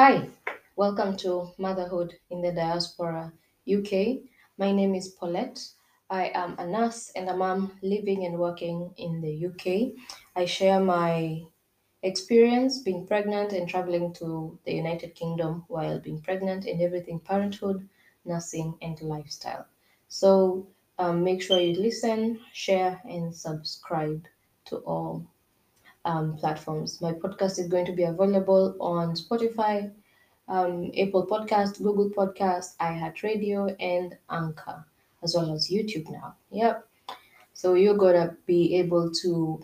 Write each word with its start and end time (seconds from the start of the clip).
Hi, 0.00 0.28
welcome 0.76 1.16
to 1.16 1.50
Motherhood 1.58 2.14
in 2.30 2.40
the 2.40 2.52
Diaspora 2.52 3.32
UK. 3.66 4.18
My 4.56 4.70
name 4.70 4.94
is 4.94 5.08
Paulette. 5.08 5.58
I 6.08 6.30
am 6.34 6.54
a 6.56 6.64
nurse 6.68 7.10
and 7.16 7.28
a 7.28 7.36
mom 7.36 7.72
living 7.82 8.24
and 8.24 8.38
working 8.38 8.92
in 8.96 9.20
the 9.20 9.46
UK. 9.48 9.98
I 10.36 10.44
share 10.44 10.78
my 10.78 11.42
experience 12.04 12.78
being 12.78 13.08
pregnant 13.08 13.52
and 13.52 13.68
traveling 13.68 14.12
to 14.20 14.56
the 14.64 14.72
United 14.72 15.16
Kingdom 15.16 15.64
while 15.66 15.98
being 15.98 16.20
pregnant 16.20 16.64
and 16.64 16.80
everything 16.80 17.18
parenthood, 17.18 17.88
nursing, 18.24 18.78
and 18.80 19.02
lifestyle. 19.02 19.66
So 20.06 20.68
um, 21.00 21.24
make 21.24 21.42
sure 21.42 21.58
you 21.58 21.74
listen, 21.74 22.38
share, 22.52 23.00
and 23.04 23.34
subscribe 23.34 24.28
to 24.66 24.76
all 24.76 25.26
um, 26.08 26.36
platforms. 26.36 27.00
My 27.02 27.12
podcast 27.12 27.58
is 27.58 27.68
going 27.68 27.84
to 27.84 27.92
be 27.92 28.04
available 28.04 28.74
on 28.80 29.14
Spotify, 29.14 29.92
um, 30.48 30.90
Apple 30.98 31.26
Podcast, 31.26 31.82
Google 31.82 32.08
Podcast, 32.10 32.76
iHeartRadio, 32.78 33.76
and 33.78 34.16
Anchor, 34.30 34.86
as 35.22 35.34
well 35.34 35.52
as 35.52 35.68
YouTube 35.68 36.10
now. 36.10 36.34
Yep. 36.50 36.88
So 37.52 37.74
you're 37.74 37.98
gonna 37.98 38.36
be 38.46 38.76
able 38.76 39.10
to 39.22 39.62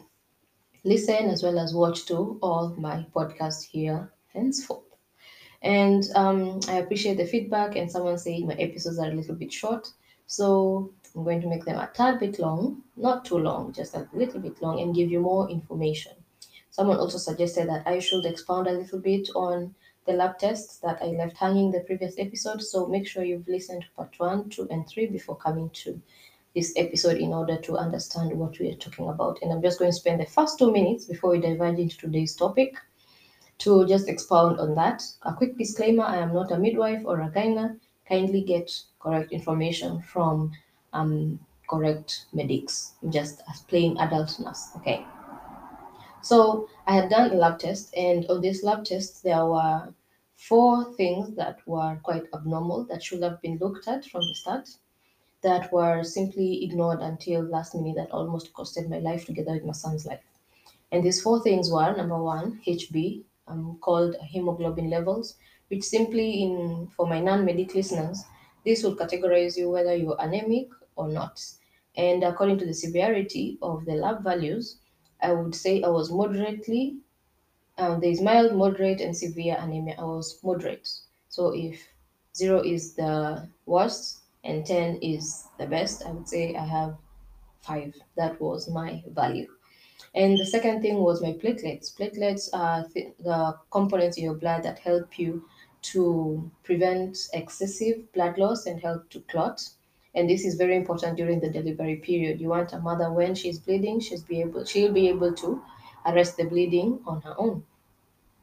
listen 0.85 1.31
as 1.31 1.43
well 1.43 1.59
as 1.59 1.73
watch 1.73 2.05
to 2.07 2.39
all 2.43 2.75
my 2.77 3.07
podcasts 3.17 3.63
here 3.63 4.13
henceforth. 4.35 4.83
And 5.63 6.05
um, 6.15 6.61
I 6.69 6.75
appreciate 6.75 7.17
the 7.17 7.25
feedback 7.25 7.77
and 7.77 7.91
someone 7.91 8.19
saying 8.19 8.47
my 8.47 8.55
episodes 8.55 8.99
are 8.99 9.11
a 9.11 9.15
little 9.15 9.35
bit 9.35 9.51
short. 9.51 9.89
So 10.27 10.91
I'm 11.15 11.25
going 11.25 11.41
to 11.41 11.49
make 11.49 11.65
them 11.65 11.79
a 11.79 11.89
tad 11.95 12.21
bit 12.21 12.39
long, 12.39 12.83
not 12.97 13.25
too 13.25 13.39
long, 13.39 13.73
just 13.73 13.95
a 13.95 14.07
little 14.13 14.41
bit 14.41 14.61
long, 14.61 14.81
and 14.81 14.95
give 14.95 15.11
you 15.11 15.21
more 15.21 15.49
information. 15.49 16.13
Someone 16.75 16.99
also 16.99 17.19
suggested 17.19 17.69
that 17.69 17.87
I 17.87 18.01
should 18.01 18.27
expound 18.27 18.67
a 18.67 18.73
little 18.73 18.99
bit 18.99 19.29
on 19.37 19.77
the 20.07 20.13
lab 20.13 20.39
tests 20.39 20.79
that 20.79 21.01
I 21.01 21.07
left 21.07 21.37
hanging 21.37 21.71
the 21.71 21.79
previous 21.79 22.17
episode. 22.19 22.61
So 22.63 22.87
make 22.87 23.07
sure 23.07 23.23
you've 23.23 23.47
listened 23.47 23.83
to 23.83 23.89
part 23.95 24.13
one, 24.19 24.49
two, 24.49 24.67
and 24.73 24.85
three 24.89 25.07
before 25.07 25.37
coming 25.37 25.71
to 25.85 26.03
this 26.53 26.73
episode 26.77 27.19
in 27.19 27.33
order 27.33 27.59
to 27.59 27.77
understand 27.77 28.37
what 28.37 28.59
we 28.59 28.73
are 28.73 28.75
talking 28.75 29.09
about. 29.09 29.39
And 29.41 29.53
I'm 29.53 29.63
just 29.63 29.79
going 29.79 29.93
to 29.93 29.97
spend 29.97 30.21
the 30.21 30.27
first 30.27 30.59
two 30.59 30.73
minutes 30.73 31.05
before 31.05 31.31
we 31.31 31.39
diverge 31.39 31.79
into 31.79 31.97
today's 31.97 32.35
topic 32.35 32.75
to 33.59 33.87
just 33.87 34.09
expound 34.09 34.59
on 34.59 34.75
that. 34.75 35.01
A 35.23 35.33
quick 35.33 35.57
disclaimer 35.57 36.03
I 36.03 36.17
am 36.17 36.35
not 36.35 36.51
a 36.51 36.59
midwife 36.59 37.03
or 37.05 37.21
a 37.21 37.31
gyna. 37.31 37.79
Kindly 38.09 38.41
get 38.41 38.69
correct 38.99 39.31
information 39.31 40.03
from 40.03 40.51
um, 40.93 41.39
correct 41.71 42.27
medics, 42.33 42.95
just 43.11 43.43
as 43.49 43.61
plain 43.61 43.97
adult 43.99 44.41
nurse. 44.41 44.71
Okay. 44.79 45.07
So 46.25 46.69
I 46.89 46.97
had 46.97 47.11
done 47.11 47.31
a 47.31 47.35
lab 47.37 47.61
test, 47.61 47.95
and 47.97 48.27
on 48.29 48.41
this 48.41 48.65
lab 48.65 48.85
test, 48.85 49.23
there 49.23 49.47
were 49.47 49.95
four 50.37 50.93
things 50.95 51.37
that 51.37 51.59
were 51.69 52.01
quite 52.03 52.25
abnormal 52.35 52.85
that 52.87 53.03
should 53.05 53.23
have 53.23 53.41
been 53.43 53.59
looked 53.59 53.87
at 53.87 54.05
from 54.07 54.23
the 54.23 54.35
start 54.35 54.69
that 55.43 55.73
were 55.73 56.03
simply 56.05 56.65
ignored 56.65 57.01
until 57.01 57.43
last 57.43 57.75
minute 57.75 57.97
that 57.97 58.11
almost 58.11 58.53
costed 58.55 58.89
my 58.89 58.99
life 58.99 59.27
together 59.27 59.53
with 59.53 59.65
my 59.65 59.73
son's 59.73 60.07
life. 60.07 60.25
And 60.93 61.05
these 61.05 61.23
four 61.23 61.43
things 61.43 61.71
were 61.71 61.95
number 61.97 62.23
one, 62.23 62.61
HB, 62.67 63.25
um, 63.49 63.79
called 63.81 64.17
hemoglobin 64.17 64.91
levels, 64.91 65.37
which 65.69 65.85
simply 65.85 66.43
in 66.43 66.89
for 66.97 67.07
my 67.07 67.21
non-medic 67.21 67.75
listeners, 67.75 68.25
this 68.65 68.83
will 68.83 68.97
categorize 68.97 69.57
you 69.59 69.71
whether 69.71 69.95
you're 69.95 70.17
anemic 70.21 70.71
or 70.97 71.09
not. 71.09 71.45
And 71.97 72.25
according 72.25 72.59
to 72.59 72.67
the 72.67 72.75
severity 72.75 73.59
of 73.63 73.85
the 73.85 73.95
lab 73.95 74.25
values, 74.25 74.79
I 75.25 75.33
would 75.33 75.55
say 75.55 75.83
I 75.83 75.89
was 75.89 76.11
moderately, 76.13 76.99
um, 77.79 78.01
there 78.01 78.11
is 78.11 78.21
mild, 78.21 78.55
moderate, 78.55 79.01
and 79.01 79.17
severe 79.17 79.57
anemia. 79.59 79.97
I 79.99 80.05
was 80.05 80.39
moderate. 80.43 80.89
So 81.29 81.53
if 81.55 81.89
zero 82.37 82.61
is 82.63 82.95
the 82.95 83.49
worst 83.67 84.23
and 84.45 84.65
10 84.67 84.97
is 84.99 85.49
the 85.59 85.67
best, 85.67 86.05
I 86.07 86.11
would 86.13 86.29
say 86.29 86.55
I 86.55 86.65
have 86.65 86.99
five. 87.61 87.95
That 88.17 88.41
was 88.41 88.69
my 88.69 89.03
value. 89.07 89.49
And 90.15 90.39
the 90.39 90.47
second 90.47 90.83
thing 90.83 90.99
was 90.99 91.23
my 91.23 91.33
platelets. 91.33 91.95
Platelets 91.95 92.49
are 92.53 92.89
th- 92.89 93.15
the 93.19 93.59
components 93.71 94.17
in 94.19 94.25
your 94.25 94.35
blood 94.35 94.63
that 94.65 94.79
help 94.81 95.19
you 95.19 95.49
to 95.93 96.51
prevent 96.63 97.29
excessive 97.35 98.11
blood 98.13 98.39
loss 98.39 98.67
and 98.67 98.81
help 98.81 99.11
to 99.11 99.21
clot. 99.23 99.69
And 100.15 100.29
this 100.31 100.45
is 100.45 100.55
very 100.55 100.77
important 100.77 101.17
during 101.17 101.41
the 101.41 101.51
delivery 101.51 101.97
period. 101.97 102.41
You 102.41 102.49
want 102.51 102.73
a 102.73 102.79
mother 102.79 103.13
when 103.13 103.35
she's 103.35 103.59
bleeding, 103.59 104.01
she's 104.01 104.23
be 104.23 104.41
able 104.43 104.65
she'll 104.65 104.93
be 104.93 105.09
able 105.09 105.33
to 105.35 105.63
arrest 106.07 106.37
the 106.37 106.45
bleeding 106.45 107.01
on 107.07 107.21
her 107.23 107.35
own. 107.39 107.65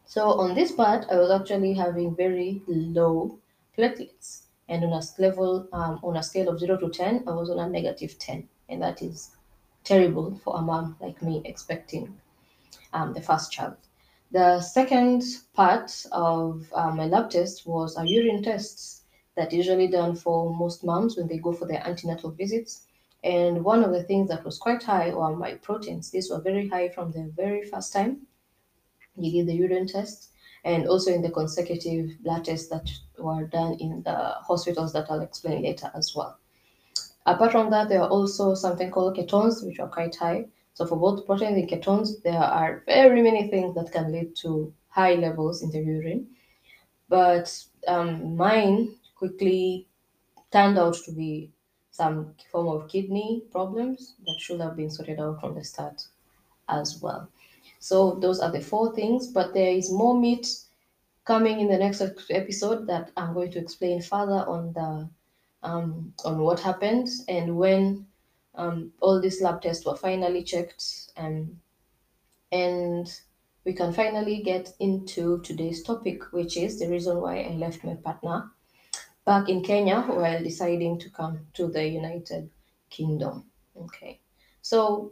So 0.05 0.39
on 0.39 0.53
this 0.55 0.71
part, 0.71 1.05
I 1.11 1.17
was 1.17 1.31
actually 1.31 1.73
having 1.73 2.15
very 2.15 2.61
low 2.67 3.39
platelets, 3.77 4.43
and 4.67 4.83
on 4.83 4.93
a 4.93 5.01
level 5.21 5.67
um, 5.73 5.99
on 6.03 6.17
a 6.17 6.23
scale 6.23 6.49
of 6.49 6.59
zero 6.59 6.77
to 6.77 6.89
ten, 6.89 7.23
I 7.27 7.31
was 7.31 7.49
on 7.49 7.59
a 7.59 7.67
negative 7.69 8.19
ten, 8.19 8.47
and 8.69 8.81
that 8.83 9.01
is 9.01 9.35
terrible 9.83 10.35
for 10.43 10.55
a 10.57 10.61
mom 10.61 10.97
like 10.99 11.21
me 11.21 11.41
expecting 11.45 12.19
um, 12.93 13.13
the 13.13 13.21
first 13.21 13.51
child. 13.51 13.77
The 14.31 14.61
second 14.61 15.23
part 15.53 16.05
of 16.11 16.71
uh, 16.73 16.91
my 16.91 17.05
lab 17.07 17.29
test 17.31 17.67
was 17.67 17.97
a 17.97 18.05
urine 18.07 18.43
test 18.43 19.00
that 19.35 19.53
usually 19.53 19.87
done 19.87 20.15
for 20.15 20.53
most 20.55 20.83
moms 20.83 21.17
when 21.17 21.27
they 21.27 21.37
go 21.37 21.53
for 21.53 21.65
their 21.67 21.85
antenatal 21.87 22.31
visits. 22.31 22.87
And 23.23 23.63
one 23.63 23.83
of 23.83 23.91
the 23.91 24.03
things 24.03 24.29
that 24.29 24.43
was 24.45 24.57
quite 24.57 24.83
high 24.83 25.13
were 25.13 25.35
my 25.35 25.55
proteins. 25.55 26.11
These 26.11 26.29
were 26.31 26.41
very 26.41 26.67
high 26.69 26.89
from 26.89 27.11
the 27.11 27.31
very 27.35 27.63
first 27.69 27.93
time 27.93 28.27
you 29.15 29.31
did 29.31 29.47
the 29.47 29.55
urine 29.55 29.87
test 29.87 30.29
and 30.63 30.87
also 30.87 31.11
in 31.11 31.21
the 31.21 31.31
consecutive 31.31 32.09
blood 32.23 32.45
tests 32.45 32.69
that 32.69 32.89
were 33.17 33.45
done 33.45 33.73
in 33.79 34.01
the 34.03 34.15
hospitals 34.47 34.93
that 34.93 35.09
I'll 35.09 35.21
explain 35.21 35.63
later 35.63 35.91
as 35.95 36.15
well. 36.15 36.37
Apart 37.25 37.51
from 37.53 37.71
that, 37.71 37.89
there 37.89 38.01
are 38.01 38.09
also 38.09 38.55
something 38.55 38.91
called 38.91 39.17
ketones, 39.17 39.65
which 39.65 39.79
are 39.79 39.89
quite 39.89 40.15
high. 40.15 40.47
So 40.73 40.85
for 40.87 40.97
both 40.97 41.25
proteins 41.25 41.57
and 41.57 41.69
ketones, 41.69 42.21
there 42.23 42.39
are 42.39 42.83
very 42.85 43.21
many 43.21 43.49
things 43.49 43.75
that 43.75 43.91
can 43.91 44.11
lead 44.11 44.35
to 44.37 44.73
high 44.89 45.15
levels 45.15 45.61
in 45.63 45.71
the 45.71 45.79
urine. 45.81 46.27
But 47.09 47.65
um, 47.87 48.37
mine 48.37 48.95
quickly 49.21 49.87
turned 50.51 50.77
out 50.83 50.95
to 51.05 51.11
be 51.11 51.51
some 51.91 52.35
form 52.51 52.67
of 52.75 52.89
kidney 52.89 53.31
problems 53.51 54.15
that 54.25 54.37
should 54.39 54.61
have 54.61 54.75
been 54.77 54.89
sorted 54.91 55.19
out 55.19 55.39
from 55.41 55.55
the 55.55 55.63
start 55.63 56.07
as 56.69 57.01
well. 57.01 57.29
So 57.79 57.97
those 58.23 58.39
are 58.41 58.51
the 58.51 58.61
four 58.61 58.95
things, 58.95 59.27
but 59.27 59.53
there 59.53 59.71
is 59.71 59.91
more 59.91 60.17
meat 60.19 60.47
coming 61.25 61.59
in 61.59 61.67
the 61.69 61.77
next 61.77 62.01
episode 62.29 62.87
that 62.87 63.11
I'm 63.17 63.33
going 63.33 63.51
to 63.51 63.59
explain 63.59 64.01
further 64.01 64.41
on 64.55 64.73
the 64.73 65.09
um, 65.63 66.13
on 66.25 66.39
what 66.39 66.59
happened 66.61 67.07
and 67.27 67.57
when 67.57 68.07
um, 68.55 68.93
all 69.01 69.21
these 69.21 69.41
lab 69.41 69.61
tests 69.61 69.85
were 69.85 69.95
finally 69.95 70.43
checked 70.43 71.11
um, 71.17 71.61
and 72.51 73.21
we 73.65 73.73
can 73.73 73.93
finally 73.93 74.41
get 74.43 74.73
into 74.79 75.41
today's 75.41 75.83
topic 75.83 76.31
which 76.33 76.57
is 76.57 76.79
the 76.79 76.87
reason 76.89 77.21
why 77.21 77.41
i 77.41 77.51
left 77.51 77.83
my 77.83 77.95
partner 77.95 78.51
back 79.25 79.49
in 79.49 79.63
kenya 79.63 80.01
while 80.01 80.43
deciding 80.43 80.97
to 80.99 81.09
come 81.09 81.39
to 81.53 81.67
the 81.67 81.87
united 81.87 82.49
kingdom 82.89 83.49
okay 83.75 84.19
so 84.61 85.11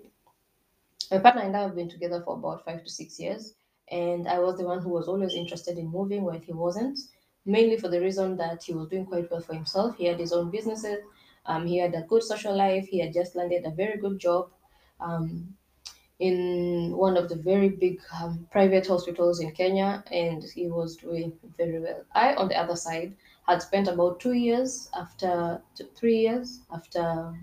my 1.11 1.19
partner 1.19 1.41
and 1.41 1.55
i 1.55 1.61
have 1.61 1.75
been 1.75 1.89
together 1.89 2.21
for 2.21 2.35
about 2.37 2.63
five 2.65 2.83
to 2.83 2.89
six 2.89 3.19
years 3.19 3.53
and 3.89 4.27
i 4.27 4.39
was 4.39 4.57
the 4.57 4.65
one 4.65 4.81
who 4.81 4.89
was 4.89 5.07
always 5.07 5.33
interested 5.33 5.77
in 5.77 5.87
moving 5.87 6.23
while 6.23 6.39
he 6.39 6.53
wasn't 6.53 6.99
mainly 7.45 7.77
for 7.77 7.89
the 7.89 7.99
reason 7.99 8.37
that 8.37 8.63
he 8.63 8.73
was 8.73 8.87
doing 8.89 9.05
quite 9.05 9.29
well 9.31 9.41
for 9.41 9.53
himself. 9.53 9.95
He 9.95 10.05
had 10.05 10.19
his 10.19 10.31
own 10.33 10.51
businesses, 10.51 10.99
um, 11.45 11.65
he 11.65 11.77
had 11.77 11.95
a 11.95 12.03
good 12.03 12.23
social 12.23 12.55
life, 12.55 12.87
he 12.87 12.99
had 12.99 13.13
just 13.13 13.35
landed 13.35 13.65
a 13.65 13.71
very 13.71 13.97
good 13.97 14.19
job 14.19 14.51
um, 14.99 15.55
in 16.19 16.93
one 16.95 17.17
of 17.17 17.29
the 17.29 17.35
very 17.35 17.69
big 17.69 17.99
um, 18.21 18.47
private 18.51 18.85
hospitals 18.85 19.39
in 19.39 19.51
Kenya, 19.51 20.03
and 20.11 20.43
he 20.43 20.67
was 20.69 20.97
doing 20.97 21.33
very 21.57 21.79
well. 21.79 22.03
I, 22.13 22.35
on 22.35 22.49
the 22.49 22.57
other 22.57 22.75
side, 22.75 23.15
had 23.49 23.61
spent 23.63 23.87
about 23.87 24.19
two 24.19 24.33
years 24.33 24.89
after 24.93 25.61
three 25.95 26.19
years 26.19 26.61
after 26.71 27.33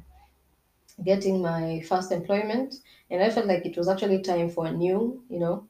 getting 1.04 1.42
my 1.42 1.80
first 1.80 2.12
employment, 2.12 2.76
and 3.10 3.22
I 3.22 3.30
felt 3.30 3.46
like 3.46 3.66
it 3.66 3.76
was 3.76 3.88
actually 3.88 4.22
time 4.22 4.48
for 4.48 4.66
a 4.66 4.72
new, 4.72 5.22
you 5.28 5.38
know, 5.40 5.68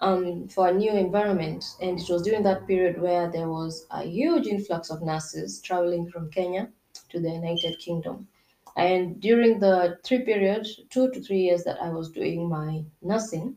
um, 0.00 0.48
for 0.48 0.68
a 0.68 0.74
new 0.74 0.92
environment. 0.92 1.64
And 1.80 1.98
it 2.00 2.10
was 2.10 2.22
during 2.22 2.42
that 2.42 2.66
period 2.66 3.00
where 3.00 3.30
there 3.30 3.48
was 3.48 3.86
a 3.90 4.02
huge 4.02 4.46
influx 4.46 4.90
of 4.90 5.02
nurses 5.02 5.60
traveling 5.60 6.10
from 6.10 6.30
Kenya 6.30 6.68
to 7.10 7.20
the 7.20 7.30
United 7.30 7.78
Kingdom. 7.78 8.28
And 8.76 9.20
during 9.20 9.60
the 9.60 9.98
three 10.02 10.22
period, 10.22 10.66
two 10.90 11.10
to 11.12 11.20
three 11.22 11.40
years 11.40 11.64
that 11.64 11.80
I 11.80 11.90
was 11.90 12.10
doing 12.10 12.48
my 12.48 12.84
nursing, 13.00 13.56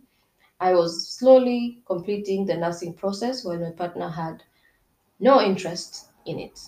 I 0.59 0.73
was 0.75 1.09
slowly 1.09 1.81
completing 1.85 2.45
the 2.45 2.57
nursing 2.57 2.93
process 2.93 3.43
while 3.43 3.59
my 3.59 3.71
partner 3.71 4.09
had 4.09 4.43
no 5.19 5.41
interest 5.41 6.09
in 6.25 6.39
it. 6.39 6.59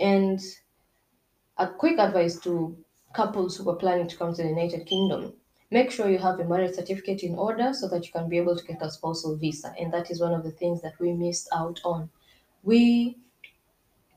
And 0.00 0.40
a 1.56 1.68
quick 1.68 1.98
advice 1.98 2.38
to 2.40 2.76
couples 3.12 3.56
who 3.56 3.68
are 3.70 3.76
planning 3.76 4.08
to 4.08 4.16
come 4.16 4.34
to 4.34 4.42
the 4.42 4.48
United 4.48 4.86
Kingdom 4.86 5.34
make 5.74 5.90
sure 5.90 6.08
you 6.08 6.18
have 6.18 6.38
a 6.38 6.44
marriage 6.44 6.74
certificate 6.74 7.24
in 7.24 7.34
order 7.34 7.72
so 7.74 7.88
that 7.88 8.06
you 8.06 8.12
can 8.12 8.28
be 8.28 8.38
able 8.38 8.56
to 8.56 8.64
get 8.64 8.80
a 8.80 8.88
spousal 8.88 9.36
visa. 9.36 9.74
And 9.78 9.92
that 9.92 10.08
is 10.08 10.20
one 10.20 10.32
of 10.32 10.44
the 10.44 10.52
things 10.52 10.80
that 10.82 10.98
we 11.00 11.12
missed 11.12 11.48
out 11.52 11.80
on. 11.84 12.10
We 12.62 13.18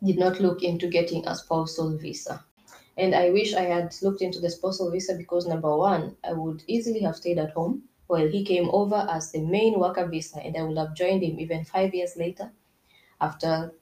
did 0.06 0.20
not 0.20 0.40
look 0.40 0.62
into 0.62 0.88
getting 0.88 1.28
a 1.28 1.36
spousal 1.36 1.98
visa. 1.98 2.46
And 2.96 3.16
I 3.16 3.32
wish 3.32 3.56
I 3.56 3.64
had 3.64 3.96
looked 4.04 4.22
into 4.22 4.40
the 4.40 4.52
spousal 4.52 4.92
visa 4.92 5.16
because 5.16 5.48
number 5.48 5.76
one, 5.76 6.16
I 6.24 6.34
would 6.34 6.64
easily 6.68 7.00
have 7.00 7.16
stayed 7.16 7.40
at 7.40 7.52
home 7.52 7.84
while 8.08 8.28
he 8.28 8.44
came 8.46 8.70
over 8.72 9.08
as 9.10 9.32
the 9.32 9.42
main 9.42 9.80
worker 9.80 10.08
visa, 10.08 10.40
and 10.44 10.56
I 10.58 10.64
would 10.64 10.78
have 10.78 10.96
joined 10.96 11.24
him 11.24 11.40
even 11.40 11.66
five 11.66 11.94
years 11.94 12.18
later 12.18 12.54
after 13.22 13.74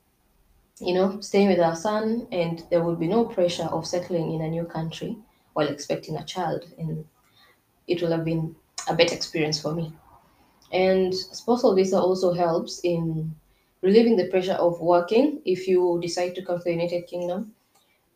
you 0.79 0.93
know, 0.93 1.19
staying 1.21 1.47
with 1.47 1.59
our 1.59 1.75
son, 1.75 2.27
and 2.31 2.63
there 2.69 2.83
would 2.83 2.99
be 2.99 3.07
no 3.07 3.25
pressure 3.25 3.63
of 3.63 3.87
settling 3.87 4.33
in 4.33 4.41
a 4.41 4.49
new 4.49 4.65
country 4.65 5.17
while 5.53 5.67
expecting 5.67 6.17
a 6.17 6.25
child. 6.25 6.65
And 6.77 7.05
it 7.87 8.01
will 8.01 8.11
have 8.11 8.25
been 8.25 8.55
a 8.89 8.95
better 8.95 9.15
experience 9.15 9.61
for 9.61 9.73
me. 9.73 9.93
And 10.71 11.13
spousal 11.15 11.75
visa 11.75 11.99
also 11.99 12.33
helps 12.33 12.81
in 12.83 13.35
relieving 13.81 14.17
the 14.17 14.27
pressure 14.29 14.53
of 14.53 14.81
working 14.81 15.41
if 15.45 15.67
you 15.67 15.99
decide 16.01 16.35
to 16.35 16.43
come 16.43 16.59
to 16.59 16.63
the 16.65 16.71
United 16.73 17.07
Kingdom. 17.07 17.55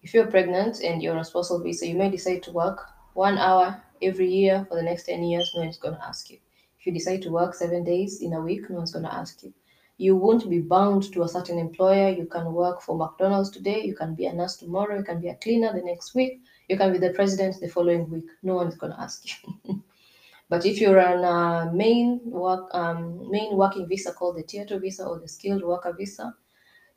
If 0.04 0.14
you're 0.14 0.28
pregnant 0.28 0.82
and 0.84 1.04
you're 1.04 1.14
on 1.14 1.20
a 1.22 1.26
spousal 1.26 1.60
visa, 1.62 1.88
you 1.88 1.96
may 1.98 2.10
decide 2.12 2.44
to 2.44 2.52
work 2.52 2.88
one 3.14 3.38
hour 3.38 3.84
every 4.02 4.30
year 4.30 4.66
for 4.68 4.76
the 4.76 4.84
next 4.84 5.06
10 5.06 5.24
years, 5.24 5.52
no 5.56 5.62
one's 5.62 5.78
going 5.78 5.96
to 5.96 6.06
ask 6.06 6.30
you. 6.30 6.38
If 6.80 6.86
you 6.86 6.94
decide 6.94 7.22
to 7.24 7.32
work 7.32 7.54
seven 7.54 7.84
days 7.84 8.22
in 8.22 8.34
a 8.34 8.42
week, 8.42 8.70
no 8.70 8.78
one's 8.78 8.92
going 8.92 9.06
to 9.06 9.14
ask 9.14 9.44
you. 9.44 9.54
You 9.98 10.16
won't 10.16 10.50
be 10.50 10.62
bound 10.62 11.12
to 11.12 11.24
a 11.24 11.28
certain 11.28 11.60
employer. 11.60 12.10
You 12.10 12.26
can 12.26 12.54
work 12.54 12.82
for 12.82 12.96
McDonald's 12.96 13.50
today, 13.50 13.84
you 13.84 13.96
can 13.96 14.16
be 14.16 14.28
a 14.28 14.34
nurse 14.34 14.56
tomorrow, 14.56 14.98
you 14.98 15.04
can 15.04 15.20
be 15.20 15.28
a 15.28 15.36
cleaner 15.36 15.74
the 15.74 15.82
next 15.82 16.16
week, 16.16 16.42
you 16.70 16.78
can 16.78 16.94
be 16.94 17.00
the 17.00 17.10
president 17.12 17.60
the 17.60 17.68
following 17.68 18.10
week. 18.10 18.28
No 18.42 18.56
one's 18.56 18.78
going 18.78 18.94
to 18.94 19.02
ask 19.02 19.26
you. 19.28 19.84
but 20.50 20.66
if 20.66 20.80
you're 20.80 21.02
on 21.02 21.26
a 21.26 21.74
main 21.74 22.22
work 22.24 22.74
um, 22.74 23.30
main 23.30 23.58
working 23.58 23.90
visa 23.90 24.14
called 24.14 24.38
the 24.38 24.44
tier 24.44 24.66
two 24.66 24.80
visa 24.80 25.06
or 25.06 25.20
the 25.20 25.28
skilled 25.28 25.64
worker 25.64 25.92
visa, 25.92 26.34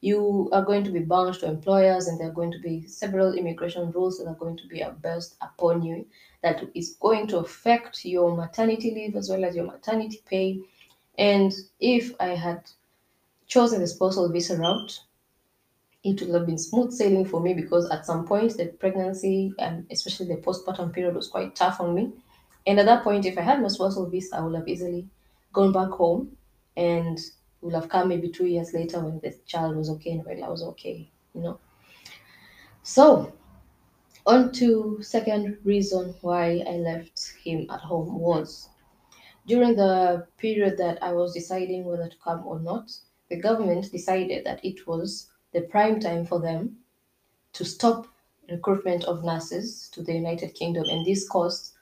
you 0.01 0.49
are 0.53 0.65
going 0.65 0.85
to 0.85 0.93
be 0.93 1.01
bound 1.01 1.35
to 1.35 1.47
employers 1.47 2.07
and 2.07 2.21
there 2.21 2.29
are 2.29 2.39
going 2.39 2.53
to 2.53 2.61
be 2.61 2.87
several 2.87 3.35
immigration 3.35 3.91
rules 3.91 4.19
that 4.19 4.29
are 4.29 4.37
going 4.37 4.57
to 4.57 4.69
be 4.69 4.85
based 5.03 5.37
upon 5.41 5.83
you 5.83 6.07
that 6.43 6.63
is 6.75 6.97
going 7.01 7.27
to 7.29 7.39
affect 7.39 8.05
your 8.05 8.37
maternity 8.37 8.93
leave 8.95 9.17
as 9.17 9.29
well 9.31 9.45
as 9.45 9.55
your 9.57 9.67
maternity 9.67 10.21
pay 10.27 10.59
and 11.19 11.53
if 11.81 12.15
i 12.21 12.29
had 12.29 12.71
chosen 13.47 13.81
the 13.81 13.87
spousal 13.87 14.29
visa 14.31 14.57
route 14.57 15.01
it 16.05 16.21
would 16.21 16.35
have 16.35 16.47
been 16.47 16.59
smooth 16.59 16.93
sailing 16.93 17.25
for 17.25 17.41
me 17.41 17.55
because 17.55 17.89
at 17.91 18.05
some 18.07 18.27
point 18.27 18.57
the 18.57 18.67
pregnancy 18.67 19.53
and 19.59 19.87
especially 19.91 20.27
the 20.27 20.41
postpartum 20.41 20.93
period 20.93 21.15
was 21.15 21.29
quite 21.29 21.55
tough 21.55 21.81
on 21.81 21.95
me 21.95 22.13
and 22.67 22.79
at 22.81 22.87
that 22.87 23.05
point 23.05 23.25
if 23.27 23.39
i 23.39 23.43
had 23.43 23.63
my 23.63 23.69
spousal 23.69 24.07
visa 24.09 24.37
i 24.37 24.41
would 24.41 24.55
have 24.55 24.69
easily 24.69 25.09
gone 25.53 25.73
back 25.73 25.91
home 25.91 26.37
and 26.77 27.19
would 27.61 27.75
have 27.75 27.89
come 27.89 28.09
maybe 28.09 28.29
two 28.29 28.47
years 28.47 28.75
later 28.75 29.01
when 29.01 29.21
the 29.21 29.33
child 29.47 29.77
was 29.77 29.89
okay 29.89 30.13
and 30.13 30.25
when 30.25 30.43
I 30.43 30.49
was 30.49 30.63
okay, 30.65 31.09
you 31.33 31.43
know. 31.43 31.59
So, 32.83 33.33
on 34.27 34.53
to 34.53 35.03
second 35.03 35.59
reason 35.65 36.15
why 36.21 36.63
I 36.67 36.73
left 36.73 37.35
him 37.45 37.67
at 37.71 37.81
home 37.81 38.19
was 38.19 38.69
during 39.47 39.75
the 39.75 40.27
period 40.39 40.79
that 40.79 41.03
I 41.03 41.13
was 41.13 41.35
deciding 41.35 41.85
whether 41.85 42.09
to 42.09 42.17
come 42.23 42.47
or 42.47 42.61
not, 42.61 42.93
the 43.29 43.37
government 43.37 43.91
decided 43.91 44.45
that 44.47 44.65
it 44.65 44.87
was 44.87 45.31
the 45.53 45.63
prime 45.63 45.99
time 45.99 46.25
for 46.25 46.41
them 46.41 46.79
to 47.55 47.65
stop 47.65 48.07
recruitment 48.49 49.05
of 49.05 49.25
nurses 49.25 49.89
to 49.93 50.03
the 50.03 50.15
United 50.15 50.55
Kingdom, 50.55 50.85
and 50.89 51.05
this 51.05 51.29
caused 51.29 51.73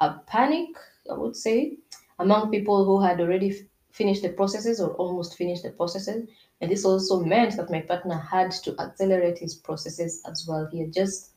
a 0.00 0.14
panic, 0.26 0.68
I 1.10 1.14
would 1.14 1.36
say, 1.36 1.78
among 2.18 2.50
people 2.50 2.84
who 2.84 3.00
had 3.00 3.20
already 3.20 3.68
finished 3.90 4.22
the 4.22 4.30
processes 4.30 4.80
or 4.80 4.90
almost 4.94 5.36
finished 5.36 5.62
the 5.62 5.70
processes. 5.70 6.28
And 6.60 6.70
this 6.70 6.84
also 6.84 7.22
meant 7.22 7.56
that 7.56 7.70
my 7.70 7.80
partner 7.80 8.18
had 8.18 8.50
to 8.64 8.74
accelerate 8.80 9.38
his 9.38 9.54
processes 9.54 10.22
as 10.26 10.46
well. 10.48 10.68
He 10.70 10.80
had 10.80 10.92
just 10.92 11.30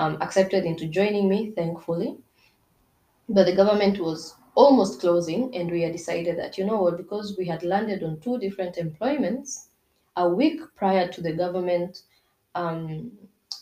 um, 0.00 0.16
accepted 0.20 0.64
into 0.64 0.86
joining 0.86 1.28
me, 1.28 1.52
thankfully. 1.52 2.16
But 3.28 3.44
the 3.46 3.54
government 3.54 4.00
was 4.00 4.34
almost 4.54 5.00
closing, 5.00 5.54
and 5.54 5.70
we 5.70 5.82
had 5.82 5.92
decided 5.92 6.38
that, 6.38 6.58
you 6.58 6.64
know 6.64 6.82
what, 6.82 6.96
because 6.96 7.36
we 7.38 7.46
had 7.46 7.62
landed 7.62 8.02
on 8.02 8.20
two 8.20 8.38
different 8.38 8.76
employments 8.78 9.68
a 10.16 10.28
week 10.28 10.60
prior 10.74 11.06
to 11.08 11.20
the 11.20 11.32
government 11.32 12.02
um, 12.54 13.12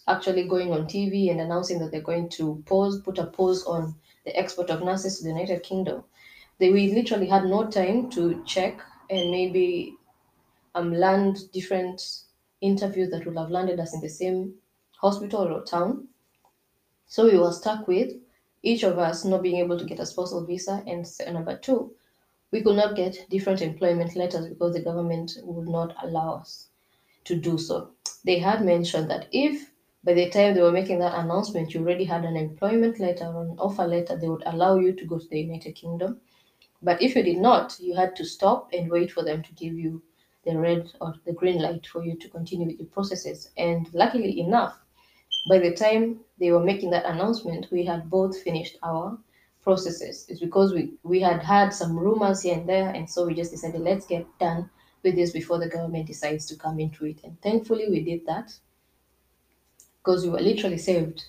actually 0.07 0.49
going 0.49 0.73
on 0.73 0.87
TV 0.87 1.31
and 1.31 1.41
announcing 1.41 1.79
that 1.81 1.91
they're 1.91 2.01
going 2.13 2.29
to 2.31 2.63
pause, 2.67 3.03
put 3.03 3.19
a 3.19 3.27
pause 3.27 3.65
on 3.67 3.95
the 4.25 4.35
export 4.37 4.71
of 4.71 4.83
nurses 4.83 5.19
to 5.19 5.25
the 5.25 5.31
United 5.31 5.63
Kingdom 5.63 6.05
they 6.59 6.71
we 6.71 6.93
literally 6.93 7.27
had 7.27 7.45
no 7.45 7.67
time 7.67 8.11
to 8.11 8.43
check 8.45 8.81
and 9.11 9.31
maybe 9.31 9.95
um 10.75 10.93
land 10.93 11.39
different 11.53 12.03
interviews 12.61 13.11
that 13.11 13.25
would 13.25 13.37
have 13.37 13.51
landed 13.51 13.79
us 13.81 13.95
in 13.95 14.01
the 14.01 14.09
same 14.09 14.55
hospital 15.01 15.47
or 15.47 15.65
town. 15.65 16.09
So 17.09 17.25
we 17.25 17.39
were 17.39 17.53
stuck 17.53 17.89
with 17.89 18.13
each 18.63 18.83
of 18.83 18.99
us 18.99 19.25
not 19.25 19.43
being 19.43 19.57
able 19.57 19.79
to 19.79 19.85
get 19.85 19.99
a 19.99 20.07
spousal 20.07 20.45
visa, 20.45 20.83
and 20.87 21.07
number 21.33 21.57
two, 21.57 21.95
we 22.51 22.63
could 22.63 22.77
not 22.77 22.97
get 22.97 23.27
different 23.31 23.63
employment 23.63 24.15
letters 24.15 24.47
because 24.47 24.75
the 24.75 24.83
government 24.83 25.39
would 25.43 25.69
not 25.69 25.95
allow 26.03 26.35
us 26.35 26.69
to 27.25 27.35
do 27.35 27.57
so. 27.57 27.93
They 28.25 28.39
had 28.39 28.63
mentioned 28.63 29.11
that 29.11 29.27
if 29.33 29.71
by 30.05 30.13
the 30.13 30.29
time 30.29 30.55
they 30.55 30.61
were 30.61 30.71
making 30.71 30.99
that 30.99 31.19
announcement, 31.19 31.73
you 31.73 31.81
already 31.81 32.05
had 32.05 32.25
an 32.25 32.37
employment 32.37 33.01
letter 33.01 33.27
or 33.27 33.43
an 33.43 33.59
offer 33.59 33.87
letter, 33.87 34.17
they 34.17 34.29
would 34.29 34.43
allow 34.47 34.77
you 34.77 34.93
to 34.93 35.05
go 35.07 35.19
to 35.19 35.29
the 35.29 35.41
United 35.41 35.75
Kingdom. 35.75 36.21
But 36.83 37.03
if 37.03 37.17
you 37.17 37.23
did 37.23 37.39
not, 37.39 37.79
you 37.81 37.95
had 37.95 38.17
to 38.17 38.25
stop 38.25 38.69
and 38.73 38.91
wait 38.91 39.13
for 39.13 39.25
them 39.25 39.43
to 39.43 39.53
give 39.55 39.75
you 39.75 40.03
the 40.45 40.59
red 40.59 40.93
or 41.01 41.15
the 41.25 41.33
green 41.33 41.61
light 41.61 41.87
for 41.87 42.05
you 42.05 42.17
to 42.19 42.29
continue 42.29 42.67
with 42.67 42.79
your 42.79 42.89
processes. 42.89 43.51
And 43.57 43.93
luckily 43.95 44.41
enough, 44.41 44.79
by 45.49 45.59
the 45.59 45.75
time 45.75 46.21
they 46.39 46.51
were 46.51 46.63
making 46.63 46.91
that 46.91 47.07
announcement, 47.07 47.67
we 47.71 47.85
had 47.85 48.11
both 48.11 48.41
finished 48.43 48.77
our 48.83 49.19
processes. 49.63 50.27
It's 50.29 50.41
because 50.41 50.73
we, 50.73 50.95
we 51.03 51.21
had 51.21 51.43
had 51.43 51.71
some 51.71 51.99
rumors 51.99 52.43
here 52.43 52.55
and 52.55 52.69
there, 52.69 52.91
and 52.91 53.09
so 53.09 53.27
we 53.27 53.35
just 53.35 53.51
decided 53.51 53.81
let's 53.81 54.07
get 54.07 54.27
done 54.39 54.71
with 55.03 55.15
this 55.15 55.31
before 55.31 55.59
the 55.59 55.69
government 55.69 56.07
decides 56.07 56.47
to 56.47 56.57
come 56.57 56.81
into 56.81 57.07
it. 57.07 57.21
And 57.25 57.41
thankfully, 57.43 57.87
we 57.89 58.03
did 58.03 58.27
that 58.27 58.53
because 59.99 60.25
we 60.25 60.31
were 60.31 60.41
literally 60.41 60.79
saved 60.79 61.25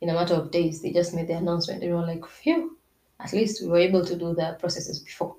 in 0.00 0.08
a 0.08 0.14
matter 0.14 0.34
of 0.34 0.50
days. 0.50 0.80
They 0.80 0.92
just 0.92 1.14
made 1.14 1.28
the 1.28 1.34
announcement, 1.34 1.82
and 1.82 1.92
we 1.92 1.98
were 1.98 2.06
like, 2.06 2.26
phew, 2.26 2.76
at 3.18 3.32
least 3.32 3.62
we 3.62 3.68
were 3.68 3.78
able 3.78 4.04
to 4.04 4.16
do 4.16 4.34
the 4.34 4.56
processes 4.58 5.00
before. 5.00 5.36